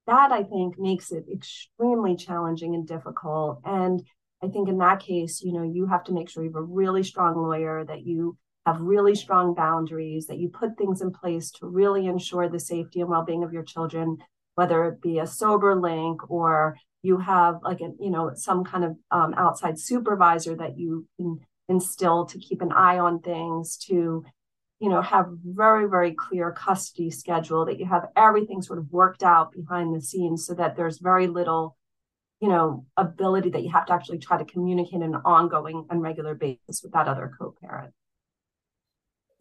that 0.07 0.31
I 0.31 0.43
think 0.43 0.77
makes 0.77 1.11
it 1.11 1.25
extremely 1.31 2.15
challenging 2.15 2.75
and 2.75 2.87
difficult. 2.87 3.61
And 3.65 4.03
I 4.43 4.47
think 4.47 4.67
in 4.67 4.77
that 4.79 4.99
case, 4.99 5.41
you 5.41 5.53
know, 5.53 5.63
you 5.63 5.85
have 5.87 6.03
to 6.05 6.13
make 6.13 6.29
sure 6.29 6.43
you 6.43 6.49
have 6.49 6.57
a 6.57 6.61
really 6.61 7.03
strong 7.03 7.35
lawyer 7.35 7.85
that 7.85 8.05
you 8.05 8.37
have 8.65 8.79
really 8.81 9.15
strong 9.15 9.53
boundaries, 9.53 10.27
that 10.27 10.39
you 10.39 10.49
put 10.49 10.77
things 10.77 11.01
in 11.01 11.11
place 11.11 11.51
to 11.51 11.67
really 11.67 12.07
ensure 12.07 12.47
the 12.47 12.59
safety 12.59 13.01
and 13.01 13.09
well-being 13.09 13.43
of 13.43 13.53
your 13.53 13.63
children, 13.63 14.17
whether 14.55 14.85
it 14.85 15.01
be 15.01 15.19
a 15.19 15.23
Soberlink 15.23 16.17
or 16.29 16.77
you 17.03 17.17
have 17.17 17.59
like 17.61 17.81
a 17.81 17.91
you 17.99 18.09
know 18.09 18.31
some 18.33 18.63
kind 18.63 18.83
of 18.83 18.95
um, 19.11 19.35
outside 19.37 19.77
supervisor 19.77 20.55
that 20.55 20.79
you 20.79 21.05
can 21.17 21.39
instill 21.69 22.25
to 22.25 22.39
keep 22.39 22.61
an 22.61 22.71
eye 22.71 22.97
on 22.97 23.19
things 23.19 23.77
to 23.77 24.25
you 24.79 24.89
know 24.89 25.01
have 25.01 25.27
very 25.45 25.87
very 25.87 26.13
clear 26.13 26.51
custody 26.51 27.11
schedule 27.11 27.65
that 27.65 27.77
you 27.77 27.85
have 27.85 28.07
everything 28.15 28.61
sort 28.61 28.79
of 28.79 28.91
worked 28.91 29.21
out 29.21 29.51
behind 29.51 29.93
the 29.93 30.01
scenes 30.01 30.45
so 30.45 30.53
that 30.53 30.75
there's 30.75 30.97
very 30.97 31.27
little 31.27 31.77
you 32.39 32.47
know 32.47 32.85
ability 32.97 33.49
that 33.49 33.63
you 33.63 33.71
have 33.71 33.85
to 33.85 33.93
actually 33.93 34.17
try 34.17 34.37
to 34.37 34.45
communicate 34.45 35.01
an 35.01 35.15
ongoing 35.25 35.85
and 35.89 36.01
regular 36.01 36.33
basis 36.33 36.81
with 36.81 36.93
that 36.93 37.07
other 37.07 37.31
co-parent. 37.37 37.93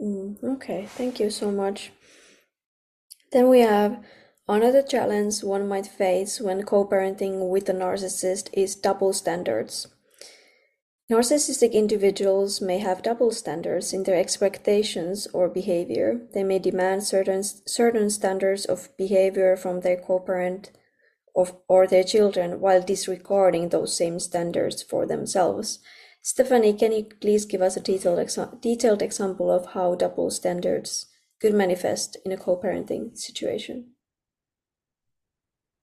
Mm, 0.01 0.43
okay 0.43 0.87
thank 0.87 1.21
you 1.21 1.31
so 1.31 1.51
much. 1.51 1.93
Then 3.31 3.49
we 3.49 3.61
have 3.61 4.05
another 4.49 4.83
challenge 4.83 5.43
one 5.43 5.69
might 5.69 5.87
face 5.87 6.41
when 6.41 6.63
co-parenting 6.63 7.49
with 7.49 7.69
a 7.69 7.73
narcissist 7.73 8.49
is 8.53 8.77
double 8.77 9.13
standards 9.13 9.89
Narcissistic 11.13 11.73
individuals 11.73 12.63
may 12.63 12.79
have 12.79 13.03
double 13.03 13.33
standards 13.33 13.93
in 13.93 14.05
their 14.05 14.17
expectations 14.19 15.29
or 15.35 15.47
behavior. 15.47 16.23
They 16.33 16.43
may 16.43 16.59
demand 16.59 17.05
certain, 17.05 17.43
certain 17.43 18.09
standards 18.09 18.65
of 18.65 18.89
behavior 18.97 19.55
from 19.57 19.81
their 19.81 19.99
co-parent 19.99 20.71
of, 21.37 21.55
or 21.69 21.87
their 21.87 22.03
children 22.03 22.61
while 22.61 22.81
disregarding 22.81 23.69
those 23.69 23.95
same 23.95 24.21
standards 24.21 24.83
for 24.83 25.05
themselves. 25.05 25.81
Stephanie, 26.23 26.73
can 26.73 26.93
you 26.93 27.05
please 27.21 27.45
give 27.45 27.61
us 27.61 27.77
a 27.77 27.81
detailed, 27.81 28.19
exa- 28.19 28.59
detailed 28.63 29.03
example 29.03 29.51
of 29.51 29.73
how 29.75 29.95
double 29.95 30.31
standards 30.31 31.07
could 31.43 31.53
manifest 31.53 32.17
in 32.25 32.33
a 32.33 32.39
co-parenting 32.39 33.19
situation? 33.19 33.92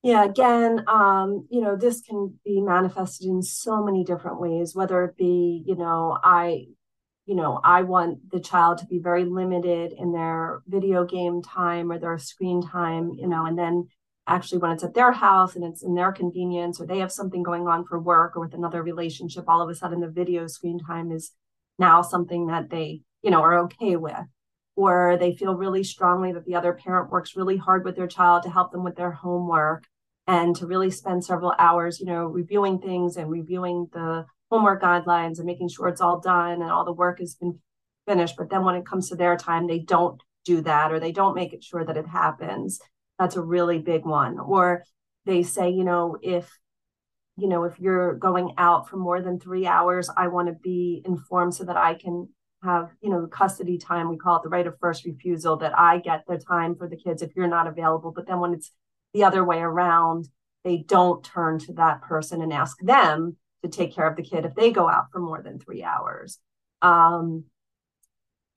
Yeah 0.02 0.24
again 0.24 0.84
um 0.88 1.46
you 1.50 1.62
know 1.62 1.76
this 1.76 2.02
can 2.02 2.40
be 2.46 2.62
manifested 2.62 3.28
in 3.28 3.42
so 3.42 3.84
many 3.84 4.04
different 4.04 4.40
ways 4.40 4.74
whether 4.74 5.04
it 5.04 5.18
be 5.18 5.64
you 5.66 5.76
know 5.76 6.18
i 6.24 6.66
you 7.26 7.36
know 7.36 7.60
i 7.64 7.82
want 7.82 8.18
the 8.32 8.40
child 8.40 8.78
to 8.78 8.86
be 8.86 9.00
very 9.00 9.26
limited 9.26 9.94
in 9.98 10.12
their 10.14 10.62
video 10.68 11.06
game 11.06 11.42
time 11.42 11.92
or 11.92 12.00
their 12.00 12.18
screen 12.18 12.62
time 12.62 13.12
you 13.18 13.28
know 13.28 13.46
and 13.46 13.58
then 13.58 13.88
actually 14.28 14.60
when 14.60 14.72
it's 14.72 14.84
at 14.84 14.94
their 14.94 15.12
house 15.12 15.56
and 15.56 15.66
it's 15.66 15.84
in 15.84 15.96
their 15.96 16.12
convenience 16.12 16.80
or 16.80 16.86
they 16.86 17.00
have 17.00 17.12
something 17.12 17.44
going 17.44 17.68
on 17.68 17.84
for 17.84 18.00
work 18.00 18.38
or 18.38 18.42
with 18.42 18.54
another 18.54 18.82
relationship 18.82 19.46
all 19.48 19.62
of 19.62 19.70
a 19.70 19.76
sudden 19.76 20.00
the 20.00 20.08
video 20.08 20.48
screen 20.48 20.80
time 20.80 21.12
is 21.12 21.32
now 21.78 22.02
something 22.02 22.48
that 22.48 22.70
they 22.70 23.02
you 23.22 23.32
know 23.32 23.42
are 23.42 23.60
okay 23.60 23.98
with 23.98 24.16
or 24.80 25.18
they 25.18 25.36
feel 25.36 25.56
really 25.56 25.84
strongly 25.84 26.32
that 26.32 26.46
the 26.46 26.56
other 26.56 26.72
parent 26.72 27.12
works 27.12 27.36
really 27.36 27.58
hard 27.58 27.84
with 27.84 27.98
their 27.98 28.08
child 28.08 28.44
to 28.44 28.50
help 28.50 28.72
them 28.72 28.82
with 28.82 28.96
their 28.96 29.12
homework 29.12 29.84
and 30.26 30.56
to 30.56 30.66
really 30.66 30.90
spend 30.90 31.26
several 31.26 31.54
hours, 31.60 32.00
you 32.00 32.06
know, 32.06 32.24
reviewing 32.24 32.80
things 32.80 33.18
and 33.18 33.30
reviewing 33.30 33.90
the 33.92 34.26
homework 34.50 34.82
guidelines 34.82 35.38
and 35.38 35.46
making 35.46 35.68
sure 35.68 35.90
it's 35.90 36.00
all 36.00 36.22
done 36.22 36.62
and 36.62 36.72
all 36.72 36.86
the 36.86 36.94
work 36.94 37.20
has 37.20 37.36
been 37.36 37.60
finished. 38.08 38.36
But 38.38 38.50
then 38.50 38.64
when 38.64 38.76
it 38.76 38.86
comes 38.86 39.10
to 39.10 39.18
their 39.18 39.36
time, 39.36 39.68
they 39.68 39.80
don't 39.80 40.22
do 40.46 40.62
that 40.62 40.94
or 40.94 41.00
they 41.02 41.12
don't 41.12 41.36
make 41.36 41.52
it 41.52 41.62
sure 41.62 41.84
that 41.84 41.98
it 41.98 42.08
happens. 42.08 42.80
That's 43.20 43.36
a 43.36 43.42
really 43.42 43.80
big 43.80 44.06
one. 44.06 44.40
Or 44.40 44.86
they 45.26 45.44
say, 45.44 45.72
you 45.72 45.84
know, 45.84 46.16
if 46.24 46.50
you 47.36 47.50
know, 47.50 47.66
if 47.66 47.80
you're 47.82 48.16
going 48.16 48.54
out 48.58 48.90
for 48.90 48.96
more 48.96 49.22
than 49.22 49.40
three 49.40 49.66
hours, 49.66 50.10
I 50.16 50.30
want 50.30 50.48
to 50.48 50.54
be 50.54 51.02
informed 51.06 51.56
so 51.56 51.66
that 51.66 51.78
I 51.78 51.96
can 51.96 52.30
have 52.64 52.90
you 53.02 53.10
know 53.10 53.26
custody 53.28 53.78
time 53.78 54.10
we 54.10 54.18
call 54.18 54.38
it 54.38 54.44
the 54.44 54.50
right 54.50 54.68
of 54.68 54.78
first 54.80 55.06
refusal 55.06 55.56
that 55.56 55.78
i 55.78 55.98
get 55.98 56.24
the 56.28 56.38
time 56.38 56.76
for 56.76 56.90
the 56.90 56.98
kids 56.98 57.22
if 57.22 57.32
you're 57.36 57.48
not 57.48 57.68
available. 57.68 58.12
But 58.12 58.28
then 58.28 58.40
when 58.40 58.54
it's 58.54 58.72
the 59.14 59.24
other 59.24 59.44
way 59.44 59.60
around 59.60 60.28
they 60.64 60.78
don't 60.78 61.24
turn 61.24 61.58
to 61.60 61.74
that 61.74 62.02
person 62.02 62.42
and 62.42 62.52
ask 62.52 62.78
them 62.82 63.38
to 63.64 63.70
take 63.70 63.96
care 63.96 64.08
of 64.08 64.16
the 64.16 64.24
kid 64.24 64.46
if 64.46 64.56
they 64.56 64.72
go 64.72 64.90
out 64.90 65.06
for 65.12 65.20
more 65.20 65.42
than 65.42 65.58
three 65.60 65.84
hours. 65.84 66.38
Um, 66.82 67.46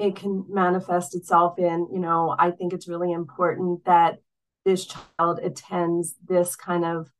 it 0.02 0.16
can 0.16 0.44
manifest 0.48 1.14
itself 1.14 1.58
in 1.58 1.88
you 1.92 2.00
know 2.00 2.34
i 2.38 2.50
think 2.50 2.72
it's 2.72 2.88
really 2.88 3.12
important 3.12 3.84
that 3.84 4.18
this 4.64 4.86
child 4.86 5.38
attends 5.42 6.14
this 6.28 6.56
kind 6.56 6.84
of 6.84 7.10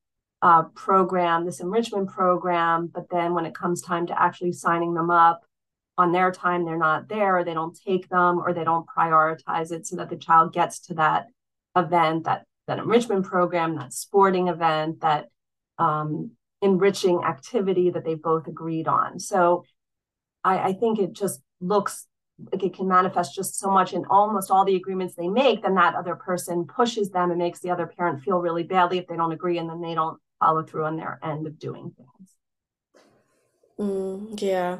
uh, 0.42 0.62
program 0.74 1.46
this 1.46 1.60
enrichment 1.60 2.08
program 2.08 2.90
but 2.92 3.08
then 3.10 3.34
when 3.34 3.46
it 3.46 3.54
comes 3.54 3.80
time 3.80 4.06
to 4.06 4.20
actually 4.20 4.52
signing 4.52 4.94
them 4.94 5.10
up 5.10 5.42
on 5.98 6.12
their 6.12 6.32
time 6.32 6.64
they're 6.64 6.78
not 6.78 7.08
there 7.08 7.38
or 7.38 7.44
they 7.44 7.54
don't 7.54 7.78
take 7.86 8.08
them 8.08 8.38
or 8.38 8.52
they 8.52 8.64
don't 8.64 8.86
prioritize 8.86 9.72
it 9.72 9.86
so 9.86 9.96
that 9.96 10.08
the 10.08 10.16
child 10.16 10.52
gets 10.52 10.80
to 10.80 10.94
that 10.94 11.26
event 11.76 12.24
that 12.24 12.44
that 12.66 12.78
enrichment 12.78 13.24
program 13.24 13.76
that 13.76 13.92
sporting 13.92 14.48
event 14.48 15.00
that 15.00 15.28
um, 15.78 16.30
enriching 16.60 17.22
activity 17.24 17.90
that 17.90 18.04
they 18.04 18.14
both 18.14 18.46
agreed 18.46 18.86
on. 18.86 19.18
So 19.18 19.64
I, 20.44 20.58
I 20.58 20.72
think 20.72 20.98
it 20.98 21.12
just 21.12 21.40
looks 21.60 22.06
like 22.52 22.62
it 22.62 22.74
can 22.74 22.88
manifest 22.88 23.34
just 23.34 23.58
so 23.58 23.70
much 23.70 23.92
in 23.92 24.04
almost 24.06 24.50
all 24.50 24.64
the 24.64 24.76
agreements 24.76 25.14
they 25.14 25.28
make 25.28 25.62
then 25.62 25.74
that 25.74 25.94
other 25.94 26.16
person 26.16 26.66
pushes 26.66 27.10
them 27.10 27.30
and 27.30 27.38
makes 27.38 27.60
the 27.60 27.70
other 27.70 27.86
parent 27.86 28.22
feel 28.22 28.38
really 28.38 28.62
badly 28.62 28.98
if 28.98 29.06
they 29.06 29.16
don't 29.16 29.32
agree 29.32 29.58
and 29.58 29.68
then 29.68 29.80
they 29.80 29.94
don't 29.94 30.18
follow 30.40 30.62
through 30.62 30.84
on 30.84 30.96
their 30.96 31.20
end 31.22 31.46
of 31.46 31.58
doing 31.58 31.92
things. 31.96 32.30
Mm, 33.78 34.40
yeah 34.40 34.78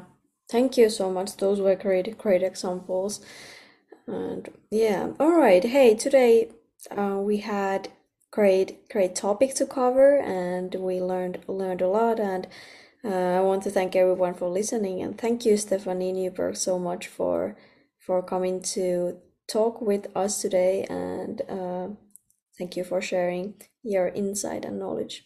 Thank 0.52 0.76
you 0.76 0.90
so 0.90 1.10
much. 1.10 1.36
Those 1.38 1.60
were 1.60 1.74
great, 1.74 2.18
great 2.18 2.42
examples. 2.42 3.20
And 4.06 4.50
yeah, 4.70 5.12
all 5.18 5.32
right. 5.36 5.64
Hey, 5.64 5.94
today 5.94 6.50
uh, 6.90 7.18
we 7.20 7.38
had 7.38 7.88
great, 8.30 8.88
great 8.90 9.14
topic 9.14 9.54
to 9.56 9.66
cover, 9.66 10.18
and 10.18 10.74
we 10.76 11.00
learned 11.00 11.38
learned 11.48 11.82
a 11.82 11.88
lot. 11.88 12.20
And 12.20 12.46
uh, 13.04 13.38
I 13.38 13.40
want 13.40 13.62
to 13.64 13.70
thank 13.70 13.96
everyone 13.96 14.34
for 14.34 14.48
listening, 14.50 15.02
and 15.02 15.18
thank 15.18 15.46
you, 15.46 15.56
Stephanie 15.56 16.12
Newberg, 16.12 16.56
so 16.56 16.78
much 16.78 17.06
for 17.08 17.56
for 18.06 18.22
coming 18.22 18.60
to 18.76 19.18
talk 19.48 19.80
with 19.80 20.04
us 20.14 20.42
today. 20.42 20.84
And 20.90 21.42
uh, 21.48 21.88
thank 22.58 22.76
you 22.76 22.84
for 22.84 23.00
sharing 23.00 23.54
your 23.82 24.08
insight 24.08 24.64
and 24.66 24.78
knowledge. 24.78 25.24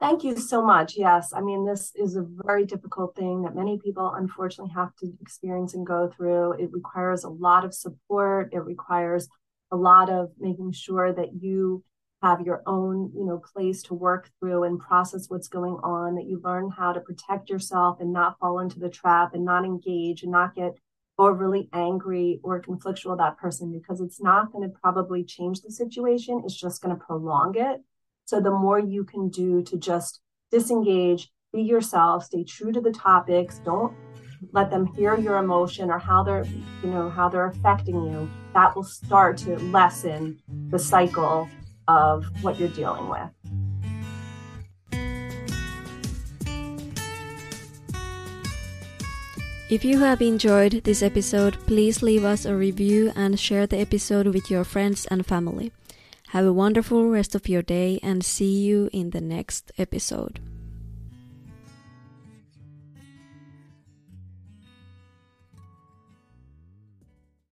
Thank 0.00 0.24
you 0.24 0.36
so 0.36 0.62
much. 0.64 0.96
Yes, 0.96 1.32
I 1.32 1.40
mean, 1.40 1.64
this 1.64 1.92
is 1.94 2.16
a 2.16 2.26
very 2.44 2.66
difficult 2.66 3.16
thing 3.16 3.42
that 3.42 3.54
many 3.54 3.78
people 3.78 4.12
unfortunately 4.14 4.72
have 4.74 4.94
to 4.96 5.12
experience 5.20 5.74
and 5.74 5.86
go 5.86 6.10
through. 6.14 6.52
It 6.54 6.70
requires 6.72 7.24
a 7.24 7.30
lot 7.30 7.64
of 7.64 7.72
support, 7.72 8.52
it 8.52 8.58
requires 8.58 9.28
a 9.70 9.76
lot 9.76 10.10
of 10.10 10.30
making 10.38 10.72
sure 10.72 11.12
that 11.12 11.40
you 11.40 11.82
have 12.22 12.40
your 12.40 12.62
own 12.66 13.12
you 13.14 13.24
know 13.24 13.38
place 13.52 13.82
to 13.82 13.92
work 13.94 14.30
through 14.40 14.64
and 14.64 14.80
process 14.80 15.26
what's 15.28 15.48
going 15.48 15.74
on 15.82 16.14
that 16.14 16.24
you 16.24 16.40
learn 16.42 16.70
how 16.70 16.92
to 16.92 17.00
protect 17.00 17.50
yourself 17.50 17.98
and 18.00 18.12
not 18.12 18.38
fall 18.38 18.60
into 18.60 18.78
the 18.78 18.88
trap 18.88 19.34
and 19.34 19.44
not 19.44 19.64
engage 19.64 20.22
and 20.22 20.32
not 20.32 20.54
get 20.54 20.72
overly 21.18 21.68
angry 21.74 22.40
or 22.42 22.62
conflictual 22.62 23.10
with 23.10 23.18
that 23.18 23.36
person 23.36 23.70
because 23.70 24.00
it's 24.00 24.22
not 24.22 24.50
going 24.52 24.66
to 24.66 24.74
probably 24.80 25.22
change 25.22 25.60
the 25.60 25.70
situation 25.70 26.40
it's 26.44 26.58
just 26.58 26.80
going 26.80 26.96
to 26.96 27.04
prolong 27.04 27.54
it 27.56 27.82
so 28.24 28.40
the 28.40 28.50
more 28.50 28.78
you 28.78 29.04
can 29.04 29.28
do 29.28 29.62
to 29.62 29.76
just 29.76 30.20
disengage, 30.50 31.30
be 31.52 31.62
yourself, 31.62 32.24
stay 32.24 32.44
true 32.44 32.72
to 32.72 32.80
the 32.80 32.92
topics, 32.92 33.58
don't 33.64 33.94
let 34.52 34.70
them 34.70 34.86
hear 34.86 35.16
your 35.16 35.38
emotion 35.38 35.90
or 35.90 35.98
how 35.98 36.22
they're, 36.22 36.44
you 36.82 36.90
know, 36.90 37.08
how 37.08 37.28
they're 37.28 37.46
affecting 37.46 38.02
you. 38.04 38.30
That 38.52 38.74
will 38.74 38.84
start 38.84 39.38
to 39.38 39.56
lessen 39.58 40.40
the 40.68 40.78
cycle 40.78 41.48
of 41.88 42.24
what 42.42 42.58
you're 42.58 42.68
dealing 42.68 43.08
with. 43.08 43.30
If 49.70 49.84
you 49.84 49.98
have 49.98 50.20
enjoyed 50.20 50.84
this 50.84 51.02
episode, 51.02 51.56
please 51.66 52.02
leave 52.02 52.22
us 52.24 52.44
a 52.44 52.54
review 52.54 53.12
and 53.16 53.40
share 53.40 53.66
the 53.66 53.78
episode 53.78 54.28
with 54.28 54.50
your 54.50 54.62
friends 54.62 55.06
and 55.06 55.26
family. 55.26 55.72
Have 56.34 56.46
a 56.46 56.52
wonderful 56.52 57.08
rest 57.10 57.36
of 57.36 57.48
your 57.48 57.62
day 57.62 58.00
and 58.02 58.24
see 58.24 58.58
you 58.58 58.90
in 58.92 59.10
the 59.10 59.20
next 59.20 59.70
episode. 59.78 60.40